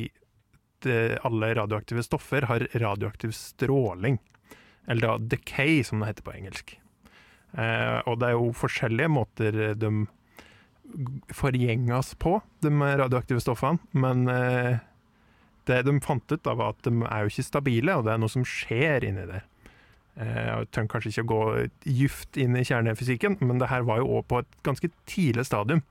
det, 0.85 1.19
alle 1.27 1.51
radioaktive 1.57 2.03
stoffer 2.05 2.47
har 2.47 2.67
radioaktiv 2.79 3.33
stråling. 3.35 4.19
Eller 4.87 5.07
da 5.07 5.35
decay, 5.35 5.81
som 5.83 5.99
det 5.99 6.13
heter 6.13 6.27
på 6.27 6.35
engelsk. 6.37 6.75
Eh, 7.55 7.99
og 8.07 8.19
det 8.21 8.29
er 8.29 8.37
jo 8.37 8.53
forskjellige 8.55 9.11
måter 9.11 9.59
de 9.79 9.91
forgjenges 11.33 12.13
på, 12.21 12.37
de 12.63 12.71
radioaktive 13.01 13.41
stoffene. 13.43 13.81
Men 13.97 14.27
det 15.65 15.79
de 15.87 15.95
fant 16.05 16.31
ut, 16.31 16.43
da, 16.45 16.53
var 16.53 16.75
at 16.75 16.85
de 16.85 16.93
er 17.01 17.25
jo 17.25 17.33
ikke 17.33 17.47
stabile, 17.47 17.95
og 17.97 18.05
det 18.05 18.13
er 18.13 18.21
noe 18.21 18.31
som 18.31 18.45
skjer 18.47 19.07
inni 19.07 19.25
der. 19.31 19.47
Jeg 20.15 20.69
trenger 20.71 20.91
kanskje 20.93 21.09
ikke 21.11 21.25
å 21.25 21.31
gå 21.31 21.39
gift 21.97 22.37
inn 22.39 22.53
i 22.55 22.63
kjernefysikken, 22.63 23.39
men 23.41 23.57
det 23.59 23.71
her 23.73 23.83
var 23.89 23.99
jo 23.99 24.19
òg 24.19 24.29
på 24.29 24.43
et 24.43 24.61
ganske 24.63 24.91
tidlig 25.09 25.47
stadium. 25.49 25.81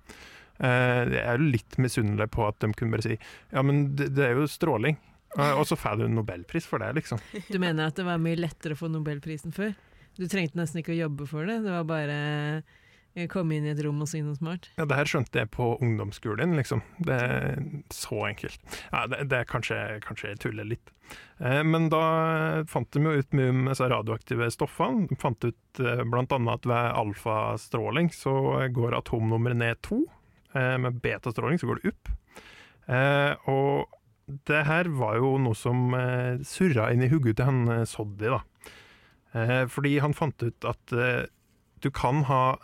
Eh, 0.60 1.02
Jeg 1.10 1.24
er 1.24 1.40
jo 1.40 1.50
litt 1.56 1.78
misunnelig 1.82 2.28
på 2.34 2.46
at 2.46 2.60
de 2.62 2.70
kunne 2.76 2.94
bare 2.94 3.06
si 3.08 3.16
ja, 3.16 3.62
men 3.62 3.88
det, 3.98 4.12
er 4.22 4.38
jo 4.38 4.46
stråling. 4.50 4.98
Eh, 5.38 5.52
Og 5.58 5.66
så 5.66 5.78
får 5.78 5.98
du 5.98 6.06
en 6.06 6.16
nobelpris 6.20 6.68
for 6.68 6.78
det, 6.82 6.92
liksom. 7.00 7.18
Du 7.52 7.58
mener 7.58 7.88
at 7.90 7.98
det 7.98 8.06
var 8.06 8.22
mye 8.22 8.38
lettere 8.38 8.76
å 8.76 8.82
få 8.84 8.90
nobelprisen 8.92 9.54
før? 9.54 9.74
Du 10.14 10.28
trengte 10.30 10.58
nesten 10.60 10.78
ikke 10.80 10.94
å 10.94 11.02
jobbe 11.06 11.26
for 11.26 11.46
det, 11.48 11.64
det 11.64 11.72
var 11.74 11.86
bare 11.88 12.18
eh, 13.18 13.26
komme 13.30 13.56
inn 13.56 13.66
i 13.66 13.72
et 13.72 13.82
rom 13.82 13.98
og 14.04 14.10
si 14.10 14.20
noe 14.22 14.38
smart? 14.38 14.68
Ja, 14.78 14.86
det 14.86 14.98
her 15.00 15.10
skjønte 15.10 15.42
jeg 15.42 15.50
på 15.54 15.72
ungdomsskolen, 15.82 16.54
liksom. 16.58 16.84
Det 17.02 17.18
er 17.18 17.62
så 17.94 18.20
enkelt. 18.30 18.62
Ja, 18.92 19.04
det, 19.10 19.24
det 19.32 19.40
er 19.42 19.50
kanskje, 19.50 19.80
kanskje 20.06 20.32
jeg 20.32 20.42
tuller 20.46 20.70
litt. 20.70 20.94
Eh, 21.42 21.62
men 21.66 21.90
da 21.90 22.04
fant 22.70 22.94
de 22.94 23.02
jo 23.02 23.18
ut 23.18 23.34
mye 23.34 23.50
om 23.50 23.66
disse 23.72 23.90
radioaktive 23.90 24.50
stoffene. 24.54 25.08
De 25.10 25.18
fant 25.18 25.50
ut 25.50 25.82
eh, 25.82 26.04
annet 26.06 26.54
at 26.54 26.68
ved 26.70 26.92
alfastråling 27.02 28.14
så 28.14 28.34
går 28.74 29.00
atomnummeret 29.02 29.58
ned 29.64 29.82
to. 29.82 30.04
Eh, 30.54 30.78
med 30.78 31.00
betastråling 31.02 31.58
så 31.58 31.66
går 31.66 31.80
det 31.82 31.92
opp. 31.92 32.10
Eh, 32.86 33.50
og 33.50 34.38
det 34.48 34.62
her 34.68 34.88
var 34.96 35.18
jo 35.18 35.34
noe 35.42 35.58
som 35.58 35.90
eh, 35.98 36.40
surra 36.46 36.90
inn 36.94 37.02
i 37.04 37.10
hodet 37.10 37.36
til 37.40 37.48
han 37.48 37.86
Soddy, 37.88 38.30
da. 38.30 38.42
Fordi 39.66 39.96
han 39.98 40.12
fant 40.14 40.38
ut 40.46 40.64
at 40.70 40.92
du 41.82 41.88
kan 41.90 42.20
ha 42.28 42.54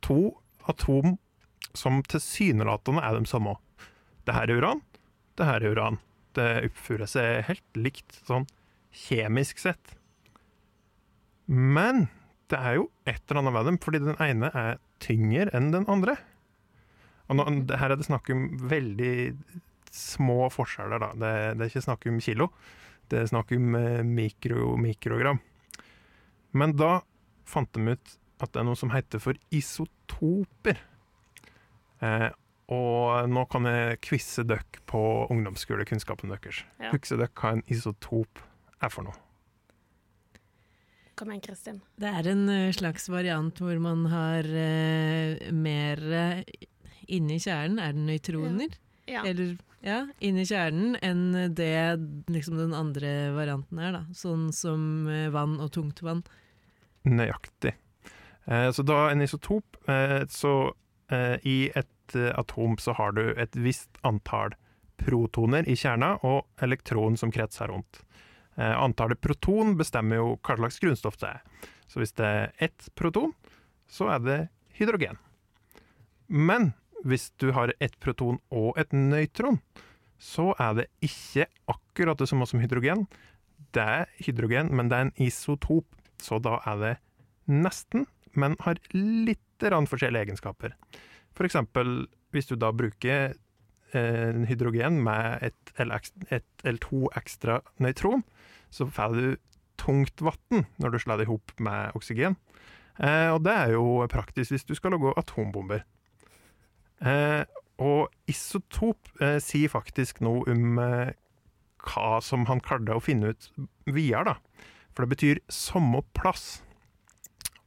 to 0.00 0.30
atom 0.64 1.18
som 1.76 1.98
tilsynelatende 2.08 3.02
er 3.04 3.18
de 3.18 3.28
samme. 3.28 3.52
Det 4.24 4.32
her 4.32 4.48
er 4.48 4.62
uran, 4.62 4.80
det 5.36 5.44
her 5.44 5.60
er 5.60 5.76
uran. 5.76 5.98
Det 6.32 6.46
oppfører 6.70 7.10
seg 7.12 7.44
helt 7.50 7.76
likt, 7.76 8.16
sånn 8.24 8.48
kjemisk 8.96 9.60
sett. 9.60 9.92
Men 11.52 12.06
det 12.48 12.62
er 12.64 12.78
jo 12.80 12.88
et 13.04 13.20
eller 13.28 13.42
annet 13.42 13.56
ved 13.58 13.68
dem, 13.68 13.78
fordi 13.84 14.02
den 14.06 14.16
ene 14.16 14.50
er 14.56 14.80
tyngre 15.04 15.52
enn 15.52 15.68
den 15.76 15.84
andre. 15.84 16.16
Og 17.26 17.38
nå, 17.38 17.46
her 17.74 17.92
er 17.92 17.98
det 17.98 18.06
snakk 18.06 18.30
om 18.34 18.48
veldig 18.70 19.14
små 19.96 20.46
forskjeller, 20.52 21.02
da. 21.02 21.10
Det, 21.16 21.32
det 21.56 21.64
er 21.64 21.72
ikke 21.72 21.86
snakk 21.88 22.06
om 22.10 22.22
kilo, 22.22 22.50
det 23.10 23.20
er 23.22 23.30
snakk 23.30 23.52
om 23.56 23.76
eh, 23.78 24.02
mikro, 24.06 24.74
mikrogram. 24.80 25.40
Men 26.56 26.74
da 26.76 27.00
fant 27.46 27.70
de 27.74 27.94
ut 27.94 28.16
at 28.42 28.52
det 28.52 28.60
er 28.60 28.66
noe 28.68 28.78
som 28.78 28.92
heter 28.92 29.22
for 29.22 29.38
isotoper. 29.54 30.80
Eh, 32.04 32.28
og 32.72 33.30
nå 33.30 33.44
kan 33.50 33.68
jeg 33.70 34.00
quize 34.02 34.42
dere 34.46 34.82
på 34.90 35.00
ungdomsskolekunnskapen 35.30 36.32
deres. 36.34 36.64
Ja. 36.82 36.90
Husker 36.90 37.22
dere 37.22 37.30
hva 37.38 37.54
en 37.54 37.62
isotop 37.70 38.42
er 38.82 38.92
for 38.92 39.06
noe? 39.06 39.16
Kom 41.16 41.30
igjen, 41.30 41.44
Kristin. 41.46 41.78
Det 41.96 42.10
er 42.12 42.26
en 42.28 42.42
eh, 42.52 42.74
slags 42.76 43.06
variant 43.08 43.62
hvor 43.62 43.78
man 43.80 44.02
har 44.12 44.44
eh, 44.44 45.46
mer 45.54 46.02
eh, 46.12 46.42
inni 47.08 47.38
kjernen 47.42 47.80
er 47.82 47.94
det 47.96 48.04
nøytroner. 48.08 48.76
Ja. 49.06 49.22
Eller 49.26 49.56
ja, 49.86 50.00
inni 50.24 50.42
kjernen 50.48 50.96
enn 51.04 51.54
det 51.54 51.70
liksom 52.32 52.58
den 52.58 52.74
andre 52.74 53.32
varianten 53.36 53.78
er, 53.78 53.92
da. 53.94 54.02
Sånn 54.16 54.48
som 54.56 55.06
eh, 55.10 55.28
vann 55.34 55.58
og 55.62 55.70
tungtvann. 55.76 56.24
Nøyaktig. 57.06 57.76
Eh, 58.46 58.70
så 58.74 58.82
da 58.86 59.04
en 59.12 59.22
isotop, 59.22 59.78
eh, 59.86 60.24
så 60.32 60.54
eh, 61.12 61.36
i 61.46 61.58
et 61.70 62.16
eh, 62.18 62.32
atom 62.34 62.78
så 62.82 62.96
har 62.98 63.14
du 63.14 63.28
et 63.36 63.54
visst 63.58 64.00
antall 64.06 64.56
protoner 64.96 65.68
i 65.68 65.76
kjerna 65.76 66.16
og 66.26 66.46
elektron 66.64 67.18
som 67.20 67.30
kretser 67.34 67.70
rundt. 67.70 68.00
Eh, 68.56 68.72
antallet 68.72 69.20
proton 69.20 69.76
bestemmer 69.78 70.18
jo 70.22 70.32
hva 70.40 70.56
slags 70.58 70.80
grunnstoff 70.82 71.20
det 71.20 71.34
er. 71.36 71.68
Så 71.86 72.02
hvis 72.02 72.16
det 72.18 72.26
er 72.26 72.52
ett 72.66 72.88
proton, 72.98 73.36
så 73.86 74.08
er 74.16 74.24
det 74.24 74.38
hydrogen. 74.80 75.20
Men 76.26 76.72
hvis 77.04 77.30
du 77.40 77.50
har 77.56 77.72
et 77.80 77.96
proton 78.00 78.38
og 78.50 78.78
et 78.80 78.92
nøytron, 78.92 79.60
så 80.18 80.52
er 80.62 80.78
det 80.78 80.86
ikke 81.04 81.48
akkurat 81.68 82.18
det 82.18 82.28
samme 82.30 82.46
som 82.48 82.60
hydrogen. 82.62 83.04
Det 83.76 83.82
er 83.82 84.06
hydrogen, 84.24 84.72
men 84.74 84.88
det 84.88 84.96
er 84.96 85.08
en 85.08 85.16
isotop, 85.20 85.86
så 86.22 86.38
da 86.40 86.60
er 86.64 86.80
det 86.80 86.94
nesten, 87.46 88.06
men 88.36 88.56
har 88.64 88.80
litt 88.92 89.42
forskjellige 89.60 90.26
egenskaper. 90.26 90.74
For 91.32 91.48
eksempel 91.48 92.06
hvis 92.34 92.48
du 92.50 92.56
da 92.60 92.72
bruker 92.76 93.32
eh, 93.96 94.40
hydrogen 94.48 95.00
med 95.04 95.46
et, 95.48 95.72
L, 95.80 95.94
et 96.28 96.64
L2 96.64 97.08
ekstra 97.16 97.62
nøytron, 97.80 98.24
så 98.68 98.88
får 98.88 99.16
du 99.16 99.36
tungt 99.80 100.20
vann 100.24 100.66
når 100.82 100.92
du 100.92 100.98
slår 101.00 101.20
det 101.20 101.28
i 101.28 101.30
hop 101.30 101.52
med 101.62 101.96
oksygen. 101.96 102.36
Eh, 103.00 103.30
og 103.32 103.42
det 103.44 103.54
er 103.54 103.74
jo 103.76 104.04
praktisk 104.12 104.52
hvis 104.54 104.68
du 104.68 104.74
skal 104.76 104.96
lage 104.96 105.14
atombomber. 105.16 105.84
Eh, 107.04 107.42
og 107.82 108.08
isotop 108.30 109.10
eh, 109.20 109.36
sier 109.44 109.68
faktisk 109.68 110.22
noe 110.24 110.46
om 110.48 110.78
eh, 110.80 111.10
hva 111.86 112.20
som 112.24 112.46
han 112.48 112.62
klarte 112.64 112.96
å 112.96 113.02
finne 113.04 113.34
ut 113.34 113.50
videre, 113.84 114.32
da. 114.32 114.64
For 114.96 115.04
det 115.04 115.12
betyr 115.12 115.42
samme 115.52 116.00
plass. 116.16 116.62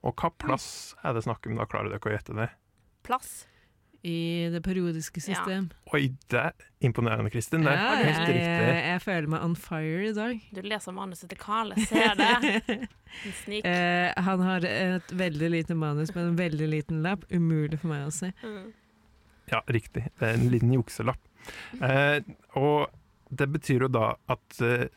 Og 0.02 0.16
hva 0.18 0.32
plass 0.42 0.96
er 1.06 1.14
det 1.14 1.26
snakk 1.28 1.46
om, 1.46 1.60
da? 1.60 1.68
Klarer 1.70 1.94
dere 1.94 2.10
å 2.10 2.16
gjette 2.16 2.36
det? 2.38 2.50
Plass. 3.06 3.46
I 4.00 4.48
det 4.54 4.62
periodiske 4.64 5.20
system. 5.20 5.66
Oi, 5.92 6.06
det 6.32 6.40
er 6.40 6.54
imponerende, 6.88 7.28
Kristin. 7.34 7.66
Det 7.68 7.74
er 7.74 7.82
Ja, 7.82 7.96
helt 8.00 8.30
jeg, 8.30 8.38
riktig. 8.38 8.76
jeg 8.88 9.02
føler 9.04 9.28
meg 9.34 9.44
on 9.44 9.56
fire 9.60 10.06
i 10.08 10.14
dag. 10.16 10.46
Du 10.56 10.62
leser 10.64 10.96
manuset 10.96 11.28
til 11.34 11.42
Carl, 11.42 11.74
jeg 11.76 11.90
ser 11.92 12.16
det. 12.16 12.88
En 13.26 13.34
snik. 13.44 13.66
Eh, 13.68 14.14
han 14.24 14.44
har 14.46 14.64
et 14.70 15.12
veldig 15.20 15.50
lite 15.52 15.76
manus 15.76 16.14
med 16.16 16.30
en 16.30 16.38
veldig 16.40 16.68
liten 16.72 17.02
lapp. 17.04 17.26
Umulig 17.34 17.80
for 17.82 17.92
meg 17.92 18.06
å 18.08 18.14
se. 18.14 18.30
Mm. 18.40 18.70
Ja, 19.50 19.64
riktig. 19.72 20.08
Det 20.20 20.28
er 20.28 20.38
en 20.38 20.50
liten 20.54 20.74
jukselapp. 20.76 21.22
Eh, 21.82 22.22
og 22.60 22.90
det 23.30 23.50
betyr 23.54 23.86
jo 23.88 23.92
da 23.92 24.14
at 24.30 24.62
eh, 24.66 24.90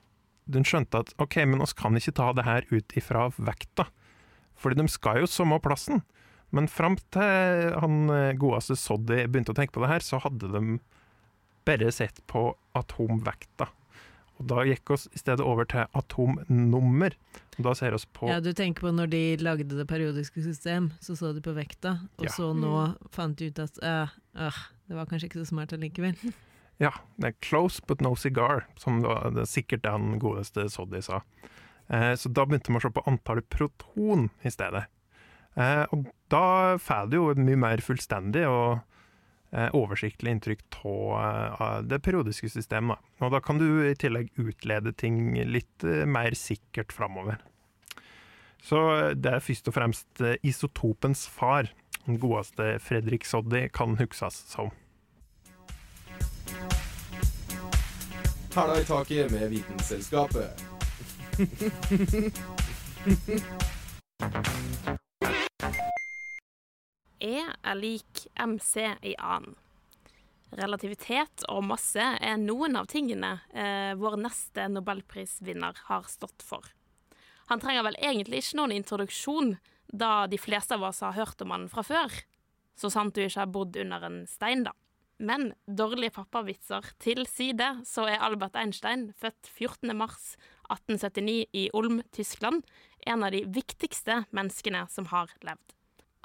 den 0.53 0.67
skjønte 0.67 1.05
at 1.05 1.13
OK, 1.23 1.39
men 1.49 1.63
oss 1.65 1.75
kan 1.77 1.97
ikke 1.97 2.15
ta 2.19 2.31
det 2.37 2.47
her 2.47 2.67
ut 2.73 2.97
ifra 2.99 3.29
vekta. 3.37 3.89
Fordi 4.59 4.79
de 4.79 4.89
skal 4.93 5.23
jo 5.23 5.31
samme 5.31 5.59
plassen. 5.63 6.03
Men 6.53 6.69
fram 6.69 6.99
til 7.15 7.73
han 7.81 8.13
eh, 8.13 8.35
godeste 8.39 8.77
Soddy 8.77 9.25
begynte 9.25 9.55
å 9.55 9.59
tenke 9.59 9.77
på 9.77 9.85
det 9.85 9.93
her, 9.95 10.05
så 10.05 10.21
hadde 10.23 10.51
de 10.53 10.81
bare 11.67 11.93
sett 11.95 12.21
på 12.29 12.51
atomvekta. 12.77 13.71
Og 14.43 14.49
da 14.51 14.65
gikk 14.67 14.91
oss 14.97 15.07
i 15.15 15.21
stedet 15.21 15.45
over 15.47 15.69
til 15.71 15.87
atomnummer. 15.95 17.15
Og 17.59 17.67
da 17.69 17.75
ser 17.79 17.95
oss 17.95 18.07
på 18.11 18.27
Ja, 18.31 18.41
du 18.43 18.51
tenker 18.57 18.89
på 18.89 18.93
når 18.95 19.11
de 19.13 19.23
lagde 19.39 19.69
det 19.71 19.87
periodiske 19.87 20.43
system, 20.43 20.91
så 21.01 21.15
så 21.17 21.31
de 21.37 21.41
på 21.45 21.55
vekta, 21.55 22.01
og 22.19 22.25
Ja. 22.27 22.33
så 22.35 22.51
nå 22.57 22.97
fant 23.15 23.39
de 23.39 23.53
ut 23.53 23.59
at 23.63 23.79
øh, 23.83 24.09
øh, 24.37 24.59
det 24.89 24.97
var 24.97 25.07
kanskje 25.07 25.29
ikke 25.31 25.45
så 25.45 25.53
smart 25.55 25.73
allikevel. 25.73 26.17
Ja, 26.81 26.91
det 27.21 27.27
er 27.29 27.33
'close 27.47 27.81
but 27.87 28.01
no 28.01 28.17
cigar', 28.17 28.65
som 28.77 29.03
da, 29.03 29.31
det 29.31 29.43
er 29.43 29.45
sikkert 29.47 29.83
den 29.85 30.19
godeste 30.19 30.69
Soddy 30.69 31.01
sa. 31.01 31.21
Eh, 31.89 32.17
så 32.17 32.33
da 32.33 32.45
begynte 32.45 32.73
man 32.73 32.81
å 32.81 32.83
se 32.83 32.91
på 32.91 33.05
antallet 33.07 33.49
proton 33.49 34.31
i 34.43 34.51
stedet. 34.51 34.87
Eh, 35.57 35.85
og 35.93 36.07
da 36.33 36.77
får 36.79 37.11
du 37.11 37.17
jo 37.17 37.35
mye 37.35 37.57
mer 37.57 37.77
fullstendig 37.77 38.49
og 38.49 38.81
oversiktlig 39.53 40.31
inntrykk 40.33 40.63
av 40.83 41.85
det 41.85 41.99
periodiske 42.01 42.49
systemet. 42.49 42.99
Og 43.21 43.33
da 43.35 43.41
kan 43.45 43.59
du 43.61 43.85
i 43.85 43.95
tillegg 43.95 44.31
utlede 44.41 44.93
ting 44.97 45.35
litt 45.45 45.85
eh, 45.85 46.07
mer 46.09 46.35
sikkert 46.39 46.93
framover. 46.93 47.37
Så 48.63 48.79
eh, 48.97 49.11
det 49.15 49.33
er 49.37 49.45
først 49.45 49.69
og 49.69 49.75
fremst 49.77 50.23
eh, 50.25 50.39
isotopens 50.43 51.27
far, 51.29 51.69
den 52.07 52.19
godeste 52.23 52.79
Fredrik 52.83 53.25
Soddy, 53.29 53.69
kan 53.69 53.97
huskes 54.01 54.45
som. 54.51 54.71
Hæla 58.53 58.81
i 58.81 58.85
taket 58.85 59.31
med 59.33 59.49
Vitenselskapet. 59.49 60.51
E 67.23 67.39
er 67.47 67.79
lik 67.79 68.27
MC 68.35 68.83
i 69.07 69.15
annen. 69.19 69.55
Relativitet 70.53 71.47
og 71.49 71.63
masse 71.65 72.03
er 72.03 72.37
noen 72.37 72.77
av 72.77 72.91
tingene 72.93 73.39
eh, 73.57 73.95
vår 73.97 74.19
neste 74.21 74.67
nobelprisvinner 74.69 75.79
har 75.87 76.11
stått 76.13 76.45
for. 76.45 76.67
Han 77.49 77.63
trenger 77.63 77.87
vel 77.87 77.97
egentlig 78.05 78.43
ikke 78.43 78.59
noen 78.61 78.75
introduksjon, 78.77 79.55
da 79.89 80.27
de 80.29 80.39
fleste 80.41 80.77
av 80.77 80.85
oss 80.91 81.01
har 81.05 81.17
hørt 81.17 81.41
om 81.45 81.55
han 81.55 81.67
fra 81.73 81.85
før. 81.87 82.13
Så 82.77 82.93
sant 82.93 83.17
du 83.17 83.23
ikke 83.25 83.43
har 83.47 83.53
bodd 83.53 83.77
under 83.81 84.05
en 84.09 84.23
stein, 84.29 84.67
da. 84.69 84.75
Men 85.23 85.53
dårlige 85.65 86.17
pappavitser 86.17 86.87
til 87.01 87.25
side, 87.31 87.69
så 87.87 88.09
er 88.11 88.25
Albert 88.25 88.57
Einstein, 88.59 89.13
født 89.17 89.49
14. 89.55 89.93
mars 89.97 90.35
1879 90.73 91.47
i 91.53 91.69
Ulm, 91.77 92.03
Tyskland, 92.13 92.65
en 93.07 93.25
av 93.25 93.33
de 93.33 93.45
viktigste 93.47 94.25
menneskene 94.35 94.85
som 94.91 95.09
har 95.13 95.33
levd. 95.47 95.77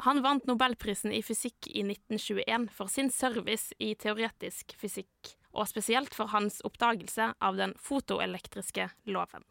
Han 0.05 0.21
vant 0.21 0.45
nobelprisen 0.45 1.11
i 1.11 1.23
fysikk 1.25 1.67
i 1.71 1.81
1921 1.81 2.67
for 2.73 2.91
sin 2.91 3.09
service 3.09 3.73
i 3.81 3.95
teoretisk 3.97 4.75
fysikk, 4.77 5.33
og 5.57 5.69
spesielt 5.69 6.13
for 6.13 6.29
hans 6.29 6.59
oppdagelse 6.67 7.31
av 7.41 7.57
den 7.57 7.73
fotoelektriske 7.81 8.91
loven. 9.09 9.45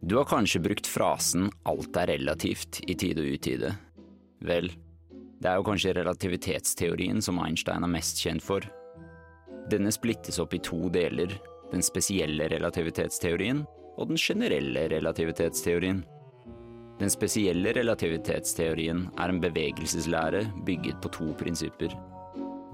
Du 0.00 0.16
har 0.16 0.24
kanskje 0.24 0.60
brukt 0.64 0.86
frasen 0.86 1.50
'alt 1.64 1.96
er 1.96 2.06
relativt' 2.06 2.80
i 2.88 2.94
tide 2.94 3.20
og 3.20 3.32
utide. 3.36 3.72
Vel, 4.40 4.70
det 5.40 5.48
er 5.48 5.56
jo 5.56 5.64
kanskje 5.64 5.94
relativitetsteorien 5.96 7.20
som 7.22 7.38
Einstein 7.38 7.84
er 7.84 7.88
mest 7.88 8.20
kjent 8.20 8.42
for. 8.42 8.60
Denne 9.70 9.92
splittes 9.92 10.38
opp 10.38 10.54
i 10.54 10.58
to 10.58 10.88
deler, 10.88 11.32
den 11.72 11.82
spesielle 11.82 12.48
relativitetsteorien 12.48 13.66
og 13.96 14.08
den 14.08 14.16
generelle 14.20 14.88
relativitetsteorien. 14.88 16.04
Den 17.00 17.08
spesielle 17.08 17.72
relativitetsteorien 17.72 19.06
er 19.16 19.32
en 19.32 19.38
bevegelseslære 19.40 20.42
bygget 20.66 20.98
på 21.00 21.08
to 21.14 21.30
prinsipper. 21.40 21.94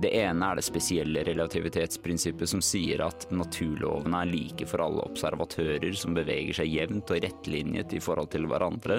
Det 0.02 0.10
ene 0.18 0.48
er 0.50 0.58
det 0.58 0.64
spesielle 0.66 1.22
relativitetsprinsippet 1.28 2.50
som 2.50 2.60
sier 2.64 3.04
at 3.06 3.28
naturlovene 3.30 4.24
er 4.24 4.32
like 4.32 4.66
for 4.66 4.82
alle 4.82 5.04
observatører 5.06 5.94
som 5.96 6.18
beveger 6.18 6.58
seg 6.58 6.74
jevnt 6.74 7.14
og 7.14 7.22
rettlinjet 7.22 7.94
i 7.94 8.02
forhold 8.02 8.32
til 8.34 8.48
hverandre. 8.50 8.98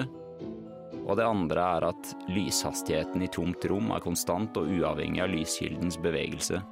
Og 1.04 1.12
det 1.20 1.28
andre 1.28 1.68
er 1.76 1.88
at 1.90 2.16
lyshastigheten 2.32 3.22
i 3.22 3.30
tomt 3.32 3.68
rom 3.68 3.92
er 3.92 4.02
konstant 4.04 4.56
og 4.56 4.72
uavhengig 4.72 5.22
av 5.22 5.32
lyskildens 5.36 6.00
bevegelse. 6.00 6.64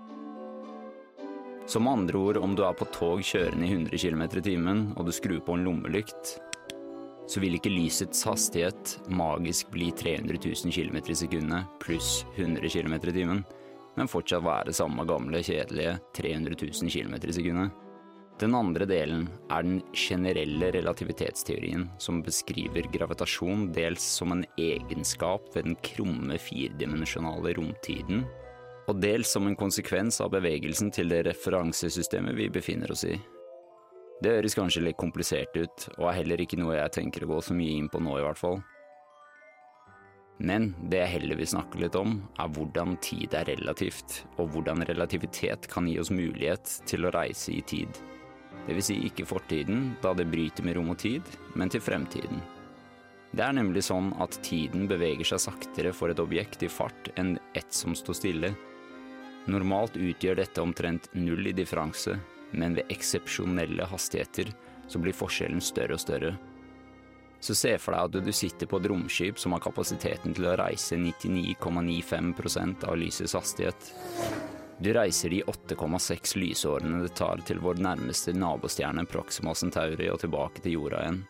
Som 1.68 1.92
andre 1.92 2.18
ord, 2.18 2.40
om 2.40 2.56
du 2.56 2.64
er 2.64 2.74
på 2.78 2.88
tog 2.94 3.20
kjørende 3.26 3.68
i 3.68 3.72
100 3.74 4.00
km 4.00 4.26
i 4.26 4.44
timen, 4.48 4.84
og 4.96 5.08
du 5.08 5.12
skrur 5.12 5.40
på 5.44 5.56
en 5.56 5.64
lommelykt, 5.66 6.36
så 7.26 7.42
vil 7.42 7.56
ikke 7.58 7.72
lysets 7.72 8.22
hastighet 8.26 8.96
magisk 9.10 9.70
bli 9.74 9.90
300 9.90 10.38
000 10.38 10.72
km 10.72 11.00
i 11.10 11.18
sekundet 11.18 11.78
pluss 11.82 12.24
100 12.36 12.70
km 12.70 12.94
i 12.94 13.16
timen, 13.16 13.42
men 13.96 14.10
fortsatt 14.10 14.44
være 14.44 14.74
samme 14.76 15.06
gamle, 15.08 15.42
kjedelige 15.42 15.98
300 16.16 16.56
000 16.62 16.92
km 16.92 17.18
i 17.18 17.36
sekundet. 17.40 17.82
Den 18.36 18.52
andre 18.52 18.84
delen 18.84 19.22
er 19.48 19.64
den 19.64 19.78
generelle 19.96 20.68
relativitetsteorien, 20.74 21.86
som 21.98 22.20
beskriver 22.22 22.84
gravitasjon 22.92 23.70
dels 23.72 24.04
som 24.18 24.34
en 24.34 24.44
egenskap 24.60 25.48
ved 25.54 25.70
den 25.70 25.78
krumme 25.80 26.36
firedimensjonale 26.36 27.54
romtiden, 27.56 28.26
og 28.86 29.00
dels 29.00 29.32
som 29.32 29.48
en 29.48 29.56
konsekvens 29.56 30.20
av 30.20 30.34
bevegelsen 30.36 30.92
til 30.92 31.08
det 31.10 31.24
referansesystemet 31.30 32.36
vi 32.36 32.50
befinner 32.52 32.92
oss 32.92 33.06
i. 33.08 33.16
Det 34.22 34.32
høres 34.32 34.56
kanskje 34.56 34.80
litt 34.86 34.96
komplisert 34.96 35.56
ut, 35.60 35.88
og 35.98 36.08
er 36.08 36.22
heller 36.22 36.40
ikke 36.40 36.56
noe 36.56 36.78
jeg 36.78 36.94
tenker 36.94 37.26
å 37.26 37.34
gå 37.34 37.42
så 37.44 37.56
mye 37.56 37.76
inn 37.76 37.90
på 37.92 38.00
nå, 38.00 38.14
i 38.16 38.24
hvert 38.24 38.40
fall. 38.40 38.62
Men 40.36 40.70
det 40.88 41.02
jeg 41.02 41.12
heller 41.14 41.38
vil 41.40 41.48
snakke 41.48 41.80
litt 41.80 41.96
om, 41.96 42.18
er 42.40 42.50
hvordan 42.52 42.96
tid 43.04 43.36
er 43.36 43.48
relativt, 43.48 44.22
og 44.36 44.50
hvordan 44.52 44.84
relativitet 44.88 45.68
kan 45.72 45.88
gi 45.88 45.98
oss 46.00 46.12
mulighet 46.12 46.78
til 46.88 47.04
å 47.04 47.12
reise 47.12 47.52
i 47.56 47.62
tid. 47.64 48.00
Det 48.66 48.76
vil 48.76 48.84
si 48.84 48.96
ikke 49.04 49.28
fortiden, 49.28 49.94
da 50.02 50.12
det 50.16 50.28
bryter 50.32 50.64
med 50.64 50.76
rom 50.76 50.92
og 50.92 51.00
tid, 51.00 51.24
men 51.54 51.72
til 51.72 51.84
fremtiden. 51.84 52.40
Det 53.36 53.44
er 53.44 53.56
nemlig 53.56 53.82
sånn 53.84 54.14
at 54.22 54.38
tiden 54.44 54.86
beveger 54.88 55.28
seg 55.28 55.42
saktere 55.44 55.92
for 55.92 56.12
et 56.12 56.22
objekt 56.22 56.64
i 56.64 56.70
fart 56.72 57.10
enn 57.20 57.34
ett 57.56 57.72
som 57.74 57.92
står 57.96 58.16
stille. 58.16 58.52
Normalt 59.52 59.98
utgjør 60.00 60.40
dette 60.40 60.64
omtrent 60.64 61.10
null 61.14 61.52
i 61.52 61.54
differanse, 61.56 62.16
men 62.50 62.76
ved 62.78 62.92
eksepsjonelle 62.92 63.88
hastigheter 63.90 64.52
så 64.88 65.00
blir 65.02 65.16
forskjellen 65.16 65.60
større 65.64 65.96
og 65.96 66.02
større. 66.02 66.36
Så 67.40 67.54
se 67.54 67.74
for 67.78 67.94
deg 67.94 68.08
at 68.08 68.26
du 68.26 68.32
sitter 68.34 68.68
på 68.70 68.80
et 68.80 68.88
romskip 68.90 69.38
som 69.38 69.52
har 69.54 69.62
kapasiteten 69.64 70.34
til 70.34 70.48
å 70.48 70.56
reise 70.58 70.96
99,95% 70.98 72.86
av 72.88 72.96
lysets 72.98 73.36
hastighet. 73.36 73.90
Du 74.78 74.92
reiser 74.92 75.32
de 75.32 75.42
8,6 75.48 76.36
lysårene 76.36 77.02
det 77.04 77.14
tar 77.16 77.40
til 77.48 77.60
vår 77.64 77.80
nærmeste 77.80 78.34
nabostjerne 78.36 79.06
Proxima 79.08 79.54
Centauri 79.56 80.10
og 80.12 80.20
tilbake 80.24 80.64
til 80.64 80.76
jorda 80.76 81.04
igjen. 81.04 81.22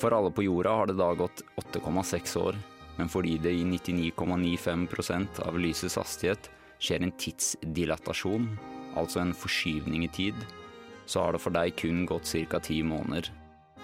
For 0.00 0.14
alle 0.16 0.30
på 0.32 0.44
jorda 0.46 0.76
har 0.78 0.90
det 0.90 0.98
da 1.00 1.10
gått 1.18 1.42
8,6 1.60 2.36
år, 2.40 2.58
men 2.98 3.10
fordi 3.10 3.36
det 3.42 3.52
i 3.58 3.64
99,95% 3.66 5.42
av 5.46 5.58
lysets 5.58 5.98
hastighet 5.98 6.50
skjer 6.80 7.04
en 7.04 7.16
tidsdilatasjon, 7.20 8.46
altså 8.98 9.20
en 9.22 9.34
forskyvning 9.36 10.04
i 10.06 10.14
tid, 10.14 10.34
så 11.06 11.20
har 11.24 11.32
det 11.34 11.42
for 11.42 11.50
deg 11.54 11.76
kun 11.78 12.06
gått 12.06 12.26
ca. 12.50 12.58
ti 12.62 12.82
måneder. 12.82 13.30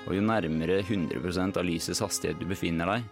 Og 0.06 0.14
jo 0.14 0.22
nærmere 0.22 0.82
100% 0.82 1.56
av 1.58 1.64
lysets 1.66 2.00
hastighet 2.00 2.38
du 2.38 2.46
befinner 2.46 2.86
deg, 2.86 3.02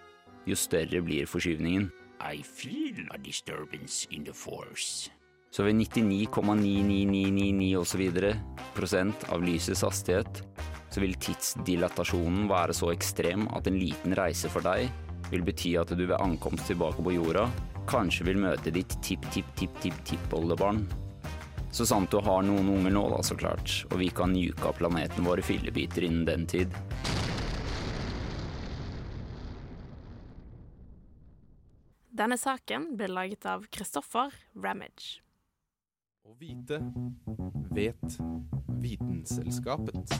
jo 0.46 0.56
større 0.56 1.02
blir 1.02 1.26
forskyvningen. 1.26 1.90
I 2.22 2.42
feel 2.42 3.08
a 3.10 3.18
disturbance 3.18 4.06
in 4.10 4.24
the 4.24 4.32
force. 4.32 5.10
Så 5.50 5.62
ved 5.62 5.74
99,99999 5.74 7.76
osv. 7.78 8.10
av 9.30 9.42
lysets 9.42 9.82
hastighet, 9.82 10.42
så 10.90 11.00
vil 11.02 11.14
tidsdilatasjonen 11.18 12.48
være 12.50 12.72
så 12.74 12.92
ekstrem 12.94 13.48
at 13.54 13.66
en 13.66 13.78
liten 13.78 14.14
reise 14.14 14.48
for 14.50 14.60
deg 14.62 14.90
vil 15.30 15.42
bety 15.42 15.76
at 15.80 15.88
du 15.90 16.06
ved 16.06 16.20
ankomst 16.20 16.66
tilbake 16.70 17.02
på 17.02 17.12
jorda 17.16 17.50
kanskje 17.90 18.26
vil 18.28 18.38
møte 18.40 18.72
ditt 18.72 18.94
tipp-tipp-tipp-tipp-tippoldebarn. 19.04 20.84
Så 21.74 21.86
sant 21.86 22.10
du 22.10 22.20
har 22.22 22.44
noen 22.46 22.68
unger 22.70 22.92
nå, 22.94 23.00
da, 23.10 23.16
så 23.26 23.34
klart, 23.34 23.72
og 23.90 23.98
vi 23.98 24.06
kan 24.14 24.30
juke 24.38 24.68
av 24.70 24.76
planeten 24.78 25.26
våre 25.26 25.42
fillebiter 25.42 26.06
innen 26.06 26.22
den 26.28 26.46
tid. 26.46 26.70
Denne 32.14 32.38
saken 32.38 32.92
ble 32.94 33.10
laget 33.10 33.50
av 33.50 33.66
Christoffer 33.74 34.30
Ramage. 34.54 35.18
Å 36.22 36.38
vite 36.38 36.78
vet 37.74 38.20
Vitenselskapet. 38.78 40.14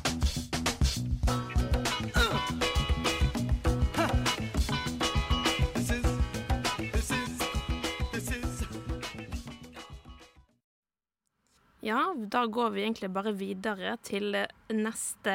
Ja, 11.85 12.01
da 12.17 12.47
går 12.49 12.71
vi 12.73 12.85
egentlig 12.87 13.11
bare 13.13 13.35
videre 13.37 13.99
til 14.07 14.33
neste 14.73 15.35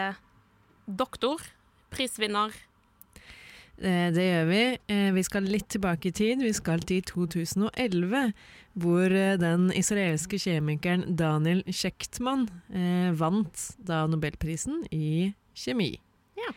doktor, 0.89 1.43
prisvinner. 1.93 2.55
Eh, 3.79 4.09
Det 4.11 4.23
gjør 4.25 4.47
vi. 4.49 4.63
Eh, 4.89 5.11
Vi 5.13 5.23
skal 5.23 5.43
litt 5.43 5.69
tilbake 5.69 6.09
i 6.09 6.11
tid. 6.11 6.41
Vi 6.41 6.51
skal 6.53 6.79
til 6.79 7.01
2011, 7.03 8.33
hvor 8.73 9.05
eh, 9.11 9.37
den 9.37 9.69
israelske 9.71 10.39
kjemikeren 10.41 11.15
Daniel 11.15 11.63
Shechtman 11.69 12.49
eh, 12.73 13.11
vant 13.13 13.77
da 13.77 14.05
nobelprisen 14.07 14.87
i 14.91 15.33
kjemi. 15.53 15.99
Ja. 16.35 16.51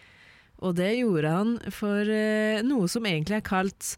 Og 0.62 0.76
det 0.76 0.96
gjorde 0.98 1.28
han 1.28 1.58
for 1.70 2.00
eh, 2.08 2.62
noe 2.64 2.88
som 2.88 3.04
egentlig 3.04 3.36
er 3.42 3.46
kalt 3.46 3.96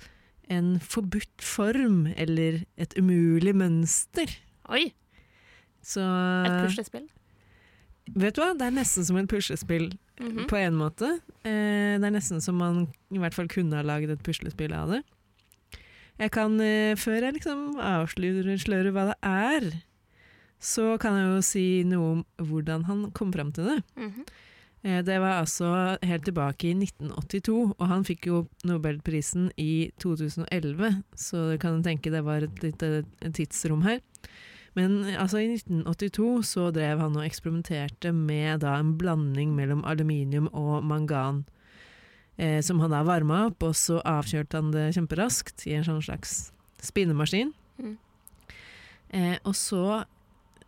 en 0.50 0.78
forbudt 0.80 1.40
form, 1.40 2.06
eller 2.16 2.64
et 2.76 2.92
umulig 2.98 3.54
mønster. 3.56 4.28
Oi! 4.68 4.90
Så 5.84 6.00
Et 6.46 6.64
puslespill. 6.66 7.06
Vet 8.14 8.34
du 8.36 8.40
hva, 8.42 8.50
det 8.56 8.66
er 8.66 8.74
nesten 8.76 9.04
som 9.04 9.16
et 9.20 9.28
puslespill 9.30 9.90
Mhm. 10.20 10.46
på 10.46 10.56
en 10.60 10.74
måte. 10.78 11.08
Eh, 11.44 11.98
det 11.98 12.04
er 12.04 12.14
nesten 12.14 12.40
som 12.40 12.56
man 12.56 12.86
i 13.10 13.18
hvert 13.18 13.34
fall 13.34 13.48
kunne 13.48 13.74
ha 13.74 13.82
laget 13.82 14.10
et 14.10 14.22
puslespill 14.22 14.72
av 14.72 14.88
det. 14.90 15.02
Jeg 16.20 16.30
kan, 16.30 16.60
eh, 16.60 16.94
før 16.94 17.20
jeg 17.22 17.34
liksom 17.34 17.74
avslører 17.80 18.92
hva 18.94 19.06
det 19.10 19.16
er, 19.22 19.82
så 20.60 20.98
kan 21.00 21.16
jeg 21.18 21.34
jo 21.34 21.40
si 21.42 21.82
noe 21.84 22.12
om 22.12 22.24
hvordan 22.38 22.84
han 22.84 23.10
kom 23.10 23.32
fram 23.32 23.52
til 23.52 23.64
det. 23.64 23.82
Mhm. 23.96 24.24
Eh, 24.84 25.00
Det 25.02 25.18
var 25.18 25.40
altså 25.42 25.98
helt 26.02 26.24
tilbake 26.24 26.64
i 26.70 26.74
1982, 26.74 27.74
og 27.80 27.88
han 27.88 28.04
fikk 28.04 28.26
jo 28.26 28.46
nobelprisen 28.64 29.50
i 29.58 29.90
2011, 29.98 31.02
så 31.16 31.52
du 31.52 31.58
kan 31.58 31.82
tenke 31.82 32.10
det 32.12 32.22
var 32.22 32.42
et 32.44 32.54
lite 32.62 33.04
tidsrom 33.32 33.82
her. 33.82 34.00
Men 34.74 35.04
altså 35.14 35.38
i 35.38 35.50
1982 35.54 36.28
så 36.48 36.68
drev 36.74 37.02
han 37.02 37.18
og 37.18 37.26
eksperimenterte 37.26 38.10
med 38.14 38.64
da 38.64 38.74
en 38.80 38.96
blanding 38.98 39.52
mellom 39.54 39.84
aluminium 39.86 40.48
og 40.50 40.82
mangan, 40.86 41.44
eh, 42.36 42.58
som 42.64 42.82
han 42.82 42.90
da 42.90 43.04
varma 43.06 43.44
opp, 43.48 43.62
og 43.62 43.76
så 43.78 44.00
avkjølte 44.02 44.58
han 44.58 44.72
det 44.74 44.88
kjemperaskt 44.96 45.68
i 45.70 45.76
en 45.78 45.86
sånn 45.86 46.02
slags 46.02 46.34
spinnemaskin. 46.82 47.54
Mm. 47.78 47.94
Eh, 49.14 49.36
og 49.46 49.54
så 49.54 49.84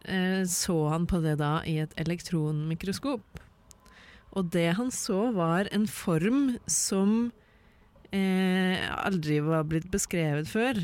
eh, 0.07 0.45
så 0.47 0.77
han 0.93 1.09
på 1.11 1.21
det 1.25 1.39
da 1.43 1.59
i 1.67 1.81
et 1.83 1.97
elektronmikroskop. 1.99 3.43
Og 4.37 4.53
det 4.53 4.69
han 4.79 4.93
så 4.93 5.33
var 5.35 5.71
en 5.75 5.87
form 5.89 6.59
som 6.71 7.33
eh, 8.13 8.87
aldri 9.01 9.41
var 9.43 9.67
blitt 9.67 9.89
beskrevet 9.91 10.49
før, 10.51 10.79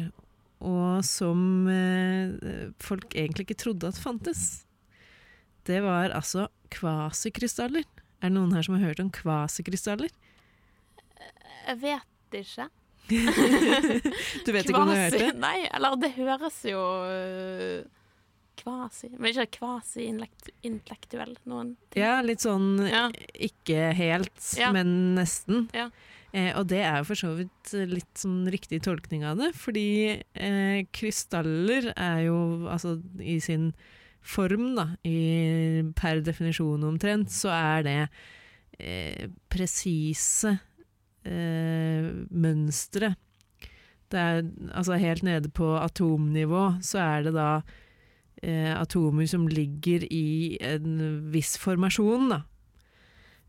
og 0.62 1.02
som 1.06 1.66
eh, 1.70 2.70
folk 2.82 3.14
egentlig 3.18 3.48
ikke 3.48 3.58
trodde 3.64 3.90
at 3.90 3.98
fantes. 4.00 4.44
Det 5.66 5.80
var 5.84 6.10
altså 6.14 6.48
kvasikrystaller. 6.74 7.84
Er 8.22 8.30
det 8.30 8.36
noen 8.36 8.54
her 8.54 8.62
som 8.66 8.76
har 8.78 8.86
hørt 8.90 9.02
om 9.02 9.10
kvasikrystaller? 9.14 10.10
Jeg 11.68 11.78
vet 11.82 12.38
ikke. 12.42 12.68
Du 14.46 14.52
vet 14.54 14.68
ikke 14.68 14.78
om 14.78 14.86
du 14.88 14.94
har 14.94 15.08
hørt 15.08 15.18
det? 15.18 15.32
Nei, 15.42 15.66
eller 15.74 15.96
det 15.98 16.12
høres 16.14 16.60
jo 16.70 16.78
øh, 17.10 17.82
Kvasi 18.62 19.08
Men 19.16 19.32
ikke 19.32 19.46
kvasi-intellektuell 19.58 21.34
noen 21.50 21.72
ting. 21.90 22.02
Ja, 22.04 22.20
litt 22.22 22.44
sånn 22.44 22.76
Ja. 22.86 23.08
ikke 23.34 23.88
helt, 23.98 24.32
Ja. 24.58 24.70
men 24.74 25.14
nesten. 25.18 25.66
Ja. 25.74 25.88
Eh, 26.32 26.52
og 26.56 26.68
det 26.72 26.80
er 26.80 27.00
jo 27.00 27.08
for 27.10 27.20
så 27.20 27.32
vidt 27.36 27.72
litt 27.90 28.16
sånn 28.16 28.46
riktig 28.52 28.80
tolkning 28.86 29.24
av 29.28 29.40
det, 29.40 29.50
fordi 29.58 29.88
eh, 30.16 30.78
krystaller 30.96 31.90
er 31.92 32.22
jo 32.24 32.38
altså 32.72 32.96
i 33.20 33.36
sin 33.44 33.72
form, 34.22 34.70
da, 34.78 34.86
i, 35.04 35.82
per 35.98 36.22
definisjon 36.24 36.86
omtrent, 36.88 37.32
så 37.34 37.52
er 37.52 37.84
det 37.84 37.98
eh, 38.78 39.28
presise 39.52 40.54
eh, 41.26 42.08
mønstre. 42.30 43.12
Det 44.12 44.20
er 44.20 44.42
altså 44.72 44.98
helt 45.00 45.24
nede 45.26 45.50
på 45.52 45.74
atomnivå, 45.80 46.64
så 46.84 47.00
er 47.02 47.26
det 47.26 47.34
da 47.36 47.50
eh, 48.40 48.72
atomer 48.76 49.28
som 49.28 49.48
ligger 49.50 50.04
i 50.08 50.56
en 50.64 51.28
viss 51.34 51.56
formasjon, 51.60 52.32
da. 52.32 52.42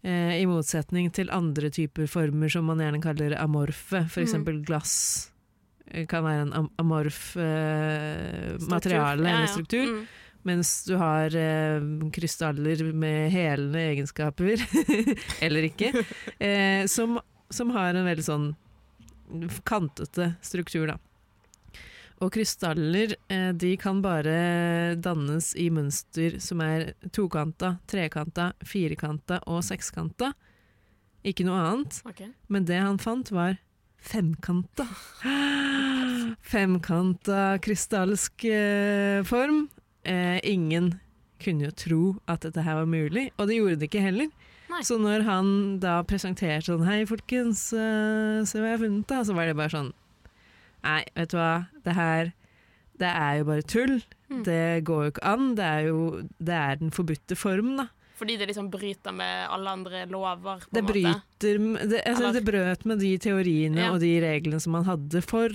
Eh, 0.04 0.42
I 0.42 0.48
motsetning 0.50 1.08
til 1.16 1.32
andre 1.32 1.70
typer 1.72 2.10
former 2.12 2.52
som 2.52 2.68
man 2.68 2.82
gjerne 2.84 3.00
kaller 3.04 3.38
amorfe, 3.40 4.04
f.eks. 4.04 4.36
Mm. 4.36 4.64
glass 4.68 4.96
eh, 5.88 6.04
kan 6.12 6.26
være 6.26 6.42
en 6.48 6.52
am 6.60 6.68
amorf 6.82 7.38
eh, 7.40 8.58
materiale 8.68 9.24
eller 9.24 9.48
ja. 9.48 9.54
struktur. 9.54 9.88
Mm. 9.88 10.04
Mens 10.44 10.74
du 10.84 10.98
har 11.00 11.36
eh, 11.40 11.86
krystaller 12.12 12.84
med 12.92 13.32
helende 13.32 13.80
egenskaper, 13.94 14.60
eller 15.46 15.70
ikke, 15.70 15.94
eh, 16.44 16.84
som, 16.92 17.16
som 17.48 17.72
har 17.72 17.96
en 17.96 18.10
veldig 18.10 18.28
sånn 18.28 18.52
kantete 19.64 20.34
struktur, 20.44 20.92
da. 20.92 21.00
Og 22.24 22.32
krystaller 22.32 23.18
eh, 23.28 23.52
de 23.52 23.74
kan 23.80 24.00
bare 24.04 24.96
dannes 25.04 25.52
i 25.60 25.68
mønster 25.74 26.38
som 26.44 26.62
er 26.64 26.94
tokanta, 27.12 27.76
trekanta, 27.90 28.54
firkanta 28.64 29.42
og 29.52 29.60
sekskanta. 29.68 30.32
Ikke 31.28 31.46
noe 31.48 31.60
annet. 31.60 32.00
Okay. 32.08 32.32
Men 32.48 32.68
det 32.68 32.80
han 32.80 33.00
fant, 33.02 33.32
var 33.36 33.58
femkanta. 34.04 34.88
Femkanta 36.54 37.58
krystallsk 37.64 38.46
eh, 38.48 39.20
form. 39.28 39.68
Eh, 40.08 40.40
ingen 40.48 40.94
kunne 41.44 41.68
jo 41.68 41.76
tro 41.76 42.02
at 42.32 42.44
dette 42.48 42.64
her 42.64 42.80
var 42.80 42.88
mulig, 42.88 43.30
og 43.36 43.50
det 43.50 43.60
gjorde 43.60 43.80
det 43.82 43.92
ikke 43.92 44.04
heller. 44.04 44.32
Så 44.84 44.98
når 44.98 45.22
han 45.28 45.50
da 45.84 46.00
presenterte 46.08 46.72
sånn 46.72 46.88
Hei, 46.88 47.04
folkens, 47.06 47.68
eh, 47.78 48.42
se 48.48 48.58
hva 48.58 48.72
jeg 48.72 48.80
har 48.80 48.82
funnet, 48.82 49.06
da. 49.12 49.20
Så 49.28 49.36
var 49.38 49.46
det 49.46 49.58
bare 49.60 49.74
sånn 49.76 49.92
Nei, 50.84 51.02
vet 51.16 51.30
du 51.34 51.38
hva. 51.40 51.52
Det 51.86 51.94
her 51.98 52.34
Det 53.00 53.10
er 53.10 53.38
jo 53.40 53.46
bare 53.50 53.64
tull. 53.66 53.96
Mm. 54.30 54.44
Det 54.46 54.62
går 54.86 55.04
jo 55.08 55.12
ikke 55.14 55.26
an. 55.34 55.48
Det 55.56 55.66
er 55.66 55.88
jo 55.90 56.00
Det 56.40 56.54
er 56.60 56.76
den 56.82 56.92
forbudte 56.92 57.36
form, 57.40 57.76
da. 57.78 57.88
Fordi 58.20 58.36
det 58.38 58.48
liksom 58.52 58.70
bryter 58.72 59.12
med 59.12 59.48
alle 59.52 59.72
andre 59.74 60.04
lover, 60.08 60.62
på 60.70 60.72
Det 60.78 60.84
bryter 60.86 61.58
med- 61.60 61.90
det, 61.90 62.04
altså, 62.06 62.32
det 62.32 62.44
brøt 62.46 62.86
med 62.86 63.00
de 63.00 63.18
teoriene 63.18 63.76
Ja. 63.82 63.92
og 63.92 64.00
de 64.00 64.14
reglene 64.22 64.62
som 64.62 64.72
man 64.78 64.86
hadde 64.86 65.22
for 65.26 65.50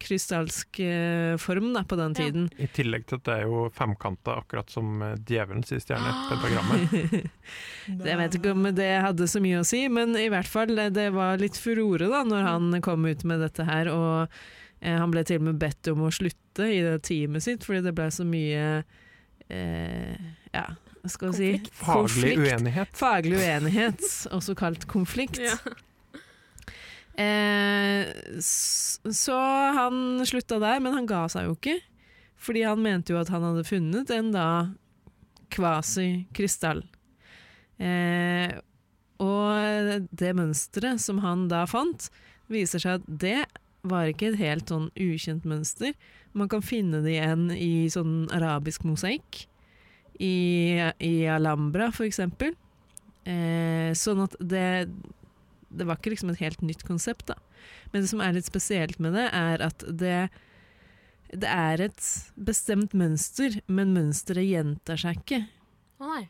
krystallsk 0.00 0.80
eh, 0.80 1.36
form 1.36 1.72
da, 1.74 1.82
på 1.84 1.96
den 1.96 2.14
tiden. 2.16 2.46
I 2.58 2.66
tillegg 2.72 3.06
til 3.06 3.18
at 3.20 3.24
det 3.24 3.34
er 3.34 3.42
jo 3.46 3.66
femkanta, 3.70 4.38
akkurat 4.42 4.70
som 4.72 5.00
eh, 5.04 5.14
djevelens 5.28 5.70
i 5.72 5.80
stjerne-pentagrammet. 5.80 7.30
Jeg 8.10 8.16
vet 8.20 8.34
ikke 8.38 8.54
om 8.56 8.62
det 8.74 8.88
hadde 9.04 9.28
så 9.30 9.40
mye 9.44 9.60
å 9.60 9.66
si, 9.68 9.84
men 9.92 10.16
i 10.16 10.28
hvert 10.32 10.48
fall 10.50 10.72
det, 10.76 10.90
det 10.96 11.10
var 11.14 11.36
litt 11.40 11.58
furore 11.60 12.08
da 12.10 12.22
når 12.24 12.42
han 12.48 12.80
kom 12.84 13.04
ut 13.06 13.24
med 13.28 13.40
dette 13.44 13.64
her. 13.68 13.90
Og 13.92 14.40
han 14.80 15.12
ble 15.12 15.24
til 15.28 15.40
og 15.42 15.48
med 15.50 15.60
bedt 15.60 15.90
om 15.92 16.06
å 16.06 16.12
slutte 16.14 16.68
i 16.70 16.80
det 16.84 17.00
teamet 17.08 17.44
sitt, 17.44 17.66
fordi 17.66 17.82
det 17.84 17.94
ble 17.96 18.08
så 18.14 18.24
mye 18.26 18.64
eh, 19.52 20.30
Ja, 20.54 20.66
hva 21.00 21.12
skal 21.12 21.32
vi 21.32 21.36
si? 21.36 21.70
Faglig 21.80 22.34
uenighet. 22.40 22.90
Faglig 22.96 23.38
uenighet, 23.40 24.02
også 24.32 24.56
kalt 24.58 24.86
konflikt. 24.90 25.40
Ja. 25.40 25.56
Eh, 27.20 28.06
så 28.40 29.38
han 29.76 30.22
slutta 30.28 30.60
der, 30.62 30.80
men 30.80 30.94
han 30.96 31.08
ga 31.08 31.26
seg 31.32 31.48
jo 31.48 31.56
ikke. 31.56 31.78
Fordi 32.40 32.64
han 32.64 32.80
mente 32.80 33.12
jo 33.12 33.20
at 33.20 33.28
han 33.32 33.44
hadde 33.44 33.66
funnet 33.68 34.12
en 34.14 34.30
da 34.32 34.48
kvasi-krystall. 35.52 36.84
Eh, 37.80 38.54
og 39.20 40.06
det 40.16 40.32
mønsteret 40.36 41.02
som 41.02 41.20
han 41.24 41.48
da 41.50 41.66
fant, 41.68 42.08
viser 42.50 42.82
seg 42.82 43.00
at 43.00 43.08
det 43.20 43.42
var 43.82 44.10
ikke 44.10 44.32
et 44.32 44.40
helt 44.40 44.70
sånn 44.70 44.90
ukjent 44.98 45.46
mønster. 45.48 45.94
Man 46.36 46.50
kan 46.52 46.62
finne 46.64 47.00
det 47.04 47.14
igjen 47.16 47.48
i 47.54 47.88
sånn 47.92 48.28
arabisk 48.34 48.84
mosaikk. 48.88 49.46
I, 50.20 50.76
i 51.00 51.14
Alhambra, 51.32 51.88
for 51.96 52.04
eksempel. 52.04 52.52
Eh, 53.24 53.92
sånn 53.96 54.20
at 54.24 54.34
det 54.40 54.88
Det 55.70 55.86
var 55.86 55.96
ikke 55.96 56.10
liksom 56.12 56.32
et 56.32 56.40
helt 56.42 56.60
nytt 56.66 56.82
konsept, 56.84 57.28
da. 57.30 57.36
Men 57.92 58.02
det 58.02 58.10
som 58.10 58.20
er 58.20 58.34
litt 58.34 58.48
spesielt 58.48 58.98
med 58.98 59.14
det, 59.14 59.28
er 59.32 59.62
at 59.62 59.84
det 59.86 60.28
det 61.30 61.46
er 61.46 61.78
et 61.84 62.02
bestemt 62.34 62.90
mønster, 62.90 63.60
men 63.70 63.92
mønsteret 63.94 64.48
gjentar 64.48 64.98
seg 64.98 65.20
ikke. 65.20 65.44
Å 66.02 66.08
nei. 66.08 66.24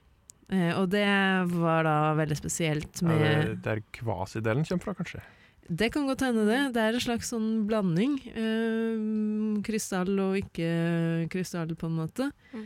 Eh, 0.52 0.72
og 0.76 0.90
det 0.92 1.06
var 1.54 1.86
da 1.86 1.94
veldig 2.18 2.36
spesielt 2.36 3.00
Ja, 3.00 3.08
med 3.08 3.22
det, 3.22 3.54
der 3.64 3.80
kvasidelen 3.96 4.66
kommer 4.68 4.90
fra, 4.90 4.96
kanskje. 4.98 5.22
Det 5.70 5.92
kan 5.94 6.09
godt 6.09 6.24
hende, 6.26 6.48
det. 6.48 6.59
Det 6.74 6.83
er 6.83 6.96
en 6.96 7.02
slags 7.04 7.30
sånn 7.30 7.64
blanding. 7.70 8.16
Eh, 8.35 9.62
krystall 9.66 10.11
og 10.18 10.38
ikke 10.40 11.28
krystall, 11.30 11.76
på 11.78 11.87
en 11.87 11.98
måte. 12.00 12.30
Mm. 12.50 12.64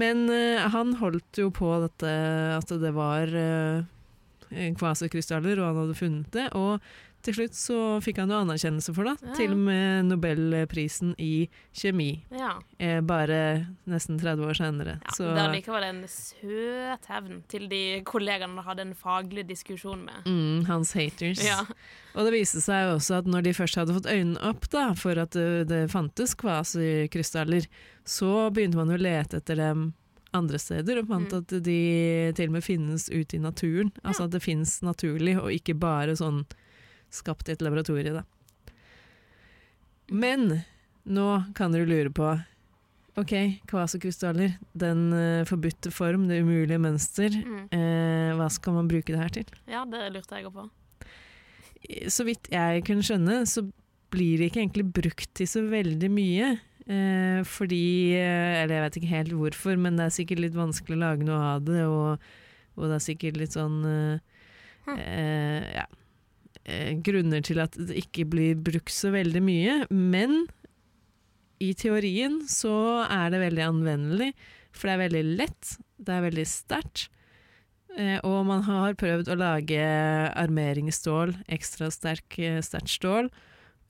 Men 0.00 0.22
eh, 0.32 0.64
han 0.72 0.94
holdt 1.02 1.42
jo 1.42 1.50
på 1.52 1.68
dette 1.84 2.14
at 2.56 2.72
det 2.80 2.94
var 2.96 3.28
eh, 3.36 4.72
kvasikrystaller, 4.78 5.60
og 5.60 5.68
han 5.68 5.80
hadde 5.82 5.98
funnet 5.98 6.32
det. 6.32 6.46
Og 6.56 6.80
til 7.22 7.34
slutt 7.36 7.54
så 7.54 7.76
fikk 8.02 8.18
han 8.22 8.30
jo 8.32 8.38
anerkjennelse 8.40 8.94
for 8.96 9.04
det, 9.04 9.16
Ja. 9.22 9.34
til 9.36 9.52
og 9.52 9.58
med 9.58 10.06
nobelprisen 10.08 11.14
i 11.18 11.48
kjemi. 11.74 12.22
Ja. 12.30 12.54
Eh, 12.78 13.00
bare 13.00 13.66
nesten 13.86 14.18
30 14.20 14.46
år 14.46 14.54
senere. 14.56 14.98
Ja, 15.04 15.10
så 15.16 15.34
Det 15.34 15.42
er 15.44 15.52
likevel 15.54 15.84
en 15.88 16.02
søt 16.08 17.06
hevn 17.10 17.42
til 17.48 17.68
de 17.68 18.02
kollegaene 18.04 18.56
han 18.56 18.64
hadde 18.64 18.80
en 18.88 18.94
faglig 18.94 19.46
diskusjon 19.46 20.04
med. 20.04 20.24
Mm, 20.26 20.64
hans 20.66 20.92
haters. 20.94 21.44
Ja. 21.44 21.60
Og 22.14 22.24
det 22.26 22.32
viste 22.32 22.60
seg 22.60 22.88
jo 22.88 22.96
også 22.96 23.18
at 23.18 23.26
når 23.26 23.42
de 23.42 23.52
først 23.52 23.76
hadde 23.76 23.94
fått 23.94 24.10
øynene 24.10 24.40
opp 24.42 24.68
da, 24.70 24.92
for 24.94 25.18
at 25.18 25.30
det, 25.36 25.68
det 25.68 25.90
fantes 25.90 26.34
kvasikrystaller, 26.34 27.66
så 28.04 28.50
begynte 28.52 28.76
man 28.80 28.88
å 28.90 28.98
lete 29.00 29.38
etter 29.40 29.56
dem 29.60 29.92
andre 30.32 30.58
steder, 30.62 31.00
og 31.00 31.08
fant 31.08 31.30
Mm. 31.32 31.38
at 31.38 31.62
de 31.64 32.32
til 32.36 32.46
og 32.46 32.52
med 32.52 32.62
finnes 32.62 33.08
ute 33.10 33.34
i 33.34 33.38
naturen. 33.42 33.90
Altså 34.04 34.24
at 34.24 34.30
det 34.30 34.42
finnes 34.42 34.80
naturlig, 34.82 35.36
og 35.36 35.50
ikke 35.50 35.74
bare 35.78 36.14
sånn 36.14 36.44
skapt 37.14 37.48
i 37.48 37.56
et 37.56 37.64
laboratorie. 37.64 38.14
Da. 38.14 38.24
Men 40.10 40.62
nå 41.06 41.28
kan 41.58 41.74
dere 41.74 41.88
lure 41.88 42.14
på 42.14 42.32
Ok, 43.18 43.32
kvasokrystaller, 43.68 44.52
den 44.78 45.00
uh, 45.12 45.42
forbudte 45.44 45.90
form, 45.92 46.28
det 46.30 46.38
umulige 46.44 46.78
mønster. 46.80 47.34
Mm. 47.34 47.64
Eh, 47.74 48.28
hva 48.38 48.46
skal 48.54 48.76
man 48.78 48.88
bruke 48.88 49.10
det 49.10 49.18
her 49.18 49.32
til? 49.34 49.50
Ja, 49.68 49.82
det 49.84 50.06
lurte 50.14 50.38
jeg 50.38 50.46
òg 50.46 50.54
på. 50.54 50.64
så 52.08 52.24
vidt 52.24 52.48
jeg 52.54 52.84
kunne 52.86 53.04
skjønne, 53.04 53.42
så 53.50 53.66
blir 54.14 54.38
det 54.38 54.50
ikke 54.50 54.62
egentlig 54.62 54.86
brukt 54.94 55.28
til 55.36 55.50
så 55.50 55.64
veldig 55.66 56.10
mye. 56.14 56.52
Eh, 56.90 57.42
fordi 57.46 58.16
eh, 58.16 58.62
Eller 58.62 58.76
jeg 58.78 58.84
vet 58.84 58.96
ikke 59.00 59.14
helt 59.14 59.34
hvorfor, 59.36 59.76
men 59.78 59.98
det 59.98 60.06
er 60.06 60.14
sikkert 60.14 60.44
litt 60.46 60.56
vanskelig 60.56 60.96
å 60.96 61.02
lage 61.04 61.26
noe 61.26 61.40
av 61.52 61.66
det, 61.66 61.84
og, 61.86 62.30
og 62.78 62.88
det 62.88 62.96
er 62.96 63.04
sikkert 63.04 63.38
litt 63.38 63.54
sånn 63.58 63.80
eh, 63.86 64.38
eh, 64.96 65.68
Ja. 65.76 65.86
Grunner 67.06 67.44
til 67.46 67.60
at 67.62 67.76
det 67.76 67.98
ikke 68.02 68.26
blir 68.30 68.58
brukt 68.58 68.92
så 68.94 69.12
veldig 69.14 69.42
mye. 69.44 69.76
Men 69.90 70.44
i 71.60 71.72
teorien 71.76 72.40
så 72.50 72.74
er 73.06 73.32
det 73.32 73.42
veldig 73.44 73.64
anvendelig, 73.68 74.30
for 74.72 74.88
det 74.88 74.94
er 74.94 75.02
veldig 75.04 75.24
lett, 75.42 75.72
det 76.00 76.14
er 76.14 76.26
veldig 76.28 76.46
sterkt. 76.48 77.08
Eh, 77.98 78.18
og 78.22 78.44
man 78.46 78.62
har 78.68 78.96
prøvd 78.98 79.32
å 79.32 79.38
lage 79.40 79.82
armeringsstål, 80.38 81.34
ekstra 81.50 81.90
sterk, 81.92 82.38
eh, 82.38 82.60
sterkt 82.64 82.94
stål, 82.94 83.28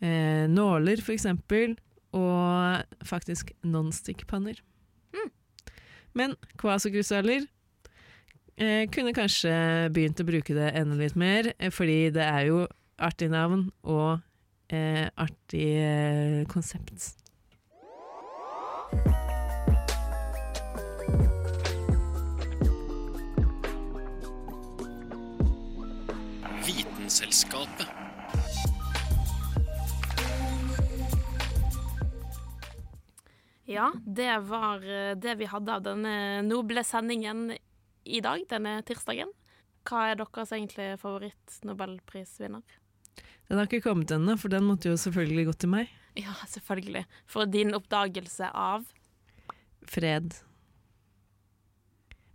eh, 0.00 0.48
nåler 0.48 1.04
for 1.04 1.14
eksempel, 1.14 1.76
og 2.16 3.04
faktisk 3.06 3.52
non-stick-panner. 3.62 4.58
Men 6.16 6.34
kvasikrystaller 6.58 7.44
eh, 8.56 8.86
kunne 8.90 9.14
kanskje 9.14 9.52
begynt 9.94 10.20
å 10.22 10.26
bruke 10.26 10.56
det 10.56 10.72
enda 10.78 10.98
litt 10.98 11.16
mer, 11.18 11.52
fordi 11.74 12.10
det 12.14 12.26
er 12.26 12.48
jo 12.48 12.64
artig 13.00 13.30
navn 13.32 13.68
og 13.82 14.20
eh, 14.72 15.08
artig 15.16 15.66
eh, 15.80 16.44
konsept. 16.50 17.16
Vitenselskapet. 26.66 27.88
Ja, 33.70 33.92
det 34.04 34.38
var 34.50 34.82
eh, 34.82 35.16
det 35.16 35.36
vi 35.38 35.46
hadde 35.46 35.74
av 35.78 35.84
denne 35.86 36.14
noble 36.42 36.82
sendingen 36.84 37.52
i 38.04 38.20
dag, 38.24 38.42
denne 38.50 38.80
tirsdagen. 38.86 39.30
Hva 39.86 40.10
er 40.10 40.18
deres 40.18 40.52
egentlig 40.52 40.92
favoritt-nobelprisvinner? 41.00 42.79
Den 43.50 43.58
har 43.58 43.66
ikke 43.66 43.82
kommet 43.88 44.12
ennå, 44.14 44.36
for 44.38 44.52
den 44.52 44.66
måtte 44.68 44.92
jo 44.92 44.98
selvfølgelig 45.00 45.48
gått 45.50 45.60
til 45.64 45.72
meg. 45.72 45.90
Ja, 46.18 46.34
selvfølgelig. 46.50 47.04
For 47.30 47.50
din 47.50 47.74
oppdagelse 47.74 48.50
av 48.54 48.86
Fred. 49.90 50.36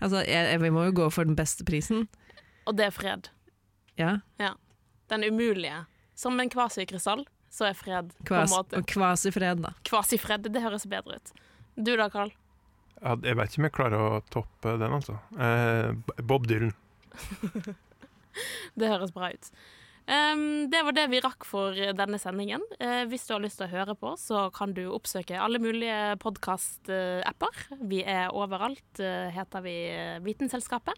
Altså, 0.04 0.22
jeg, 0.28 0.50
jeg, 0.52 0.62
vi 0.62 0.72
må 0.76 0.84
jo 0.90 0.96
gå 1.00 1.10
for 1.14 1.28
den 1.28 1.38
beste 1.40 1.64
prisen. 1.68 2.08
Og 2.68 2.76
det 2.76 2.90
er 2.90 2.94
fred. 2.96 3.30
Ja. 4.00 4.18
Ja. 4.42 4.54
Den 5.12 5.24
umulige. 5.24 5.86
Som 6.20 6.40
en 6.40 6.52
kvasikrystall, 6.52 7.24
så 7.52 7.70
er 7.70 7.78
fred 7.78 8.12
på 8.28 8.36
en 8.36 8.52
måte 8.52 8.80
og 8.80 8.88
kvasifred, 8.92 9.62
da. 9.64 9.72
Kvasifred, 9.88 10.50
det 10.52 10.64
høres 10.64 10.88
bedre 10.92 11.20
ut. 11.20 11.32
Du 11.76 11.94
da, 11.96 12.10
Carl? 12.12 12.34
Ja, 13.02 13.16
jeg 13.24 13.38
vet 13.38 13.52
ikke 13.52 13.62
om 13.62 13.68
jeg 13.68 13.76
klarer 13.76 14.04
å 14.04 14.20
toppe 14.34 14.76
den, 14.82 14.96
altså. 14.96 15.18
Eh, 15.40 15.92
Bob 16.24 16.48
Dylan. 16.50 16.76
Det 18.80 18.88
høres 18.92 19.14
bra 19.16 19.30
ut. 19.32 19.50
Det 20.06 20.82
var 20.86 20.94
det 20.94 21.08
vi 21.10 21.20
rakk 21.24 21.46
for 21.50 21.78
denne 21.98 22.18
sendingen. 22.22 22.62
Eh, 22.80 23.04
hvis 23.10 23.26
du 23.26 23.34
har 23.34 23.42
lyst 23.42 23.58
til 23.58 23.66
å 23.66 23.74
høre 23.74 23.96
på, 23.98 24.14
så 24.22 24.48
kan 24.54 24.74
du 24.78 24.84
oppsøke 24.94 25.40
alle 25.42 25.58
mulige 25.62 26.16
podkast-apper. 26.22 27.64
Vi 27.90 28.04
er 28.06 28.30
overalt, 28.30 29.02
eh, 29.02 29.34
heter 29.34 29.66
vi 29.66 29.76
eh, 29.90 30.20
Vitenselskapet. 30.26 30.94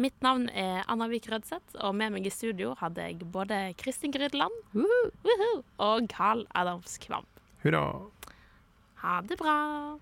Mitt 0.00 0.16
navn 0.22 0.46
er 0.56 0.86
Anna 0.88 1.10
Vik 1.10 1.26
Rødseth, 1.28 1.74
og 1.84 1.92
med 1.98 2.14
meg 2.14 2.24
i 2.24 2.32
studio 2.32 2.72
hadde 2.80 3.04
jeg 3.04 3.26
både 3.34 3.74
Kristin 3.76 4.14
Grydeland 4.14 4.54
og 5.76 6.06
Carl 6.08 6.46
Adams 6.56 6.96
Kvam. 7.02 7.26
Hurra. 7.64 7.82
Ha 9.02 9.20
det 9.28 9.36
bra. 9.42 10.00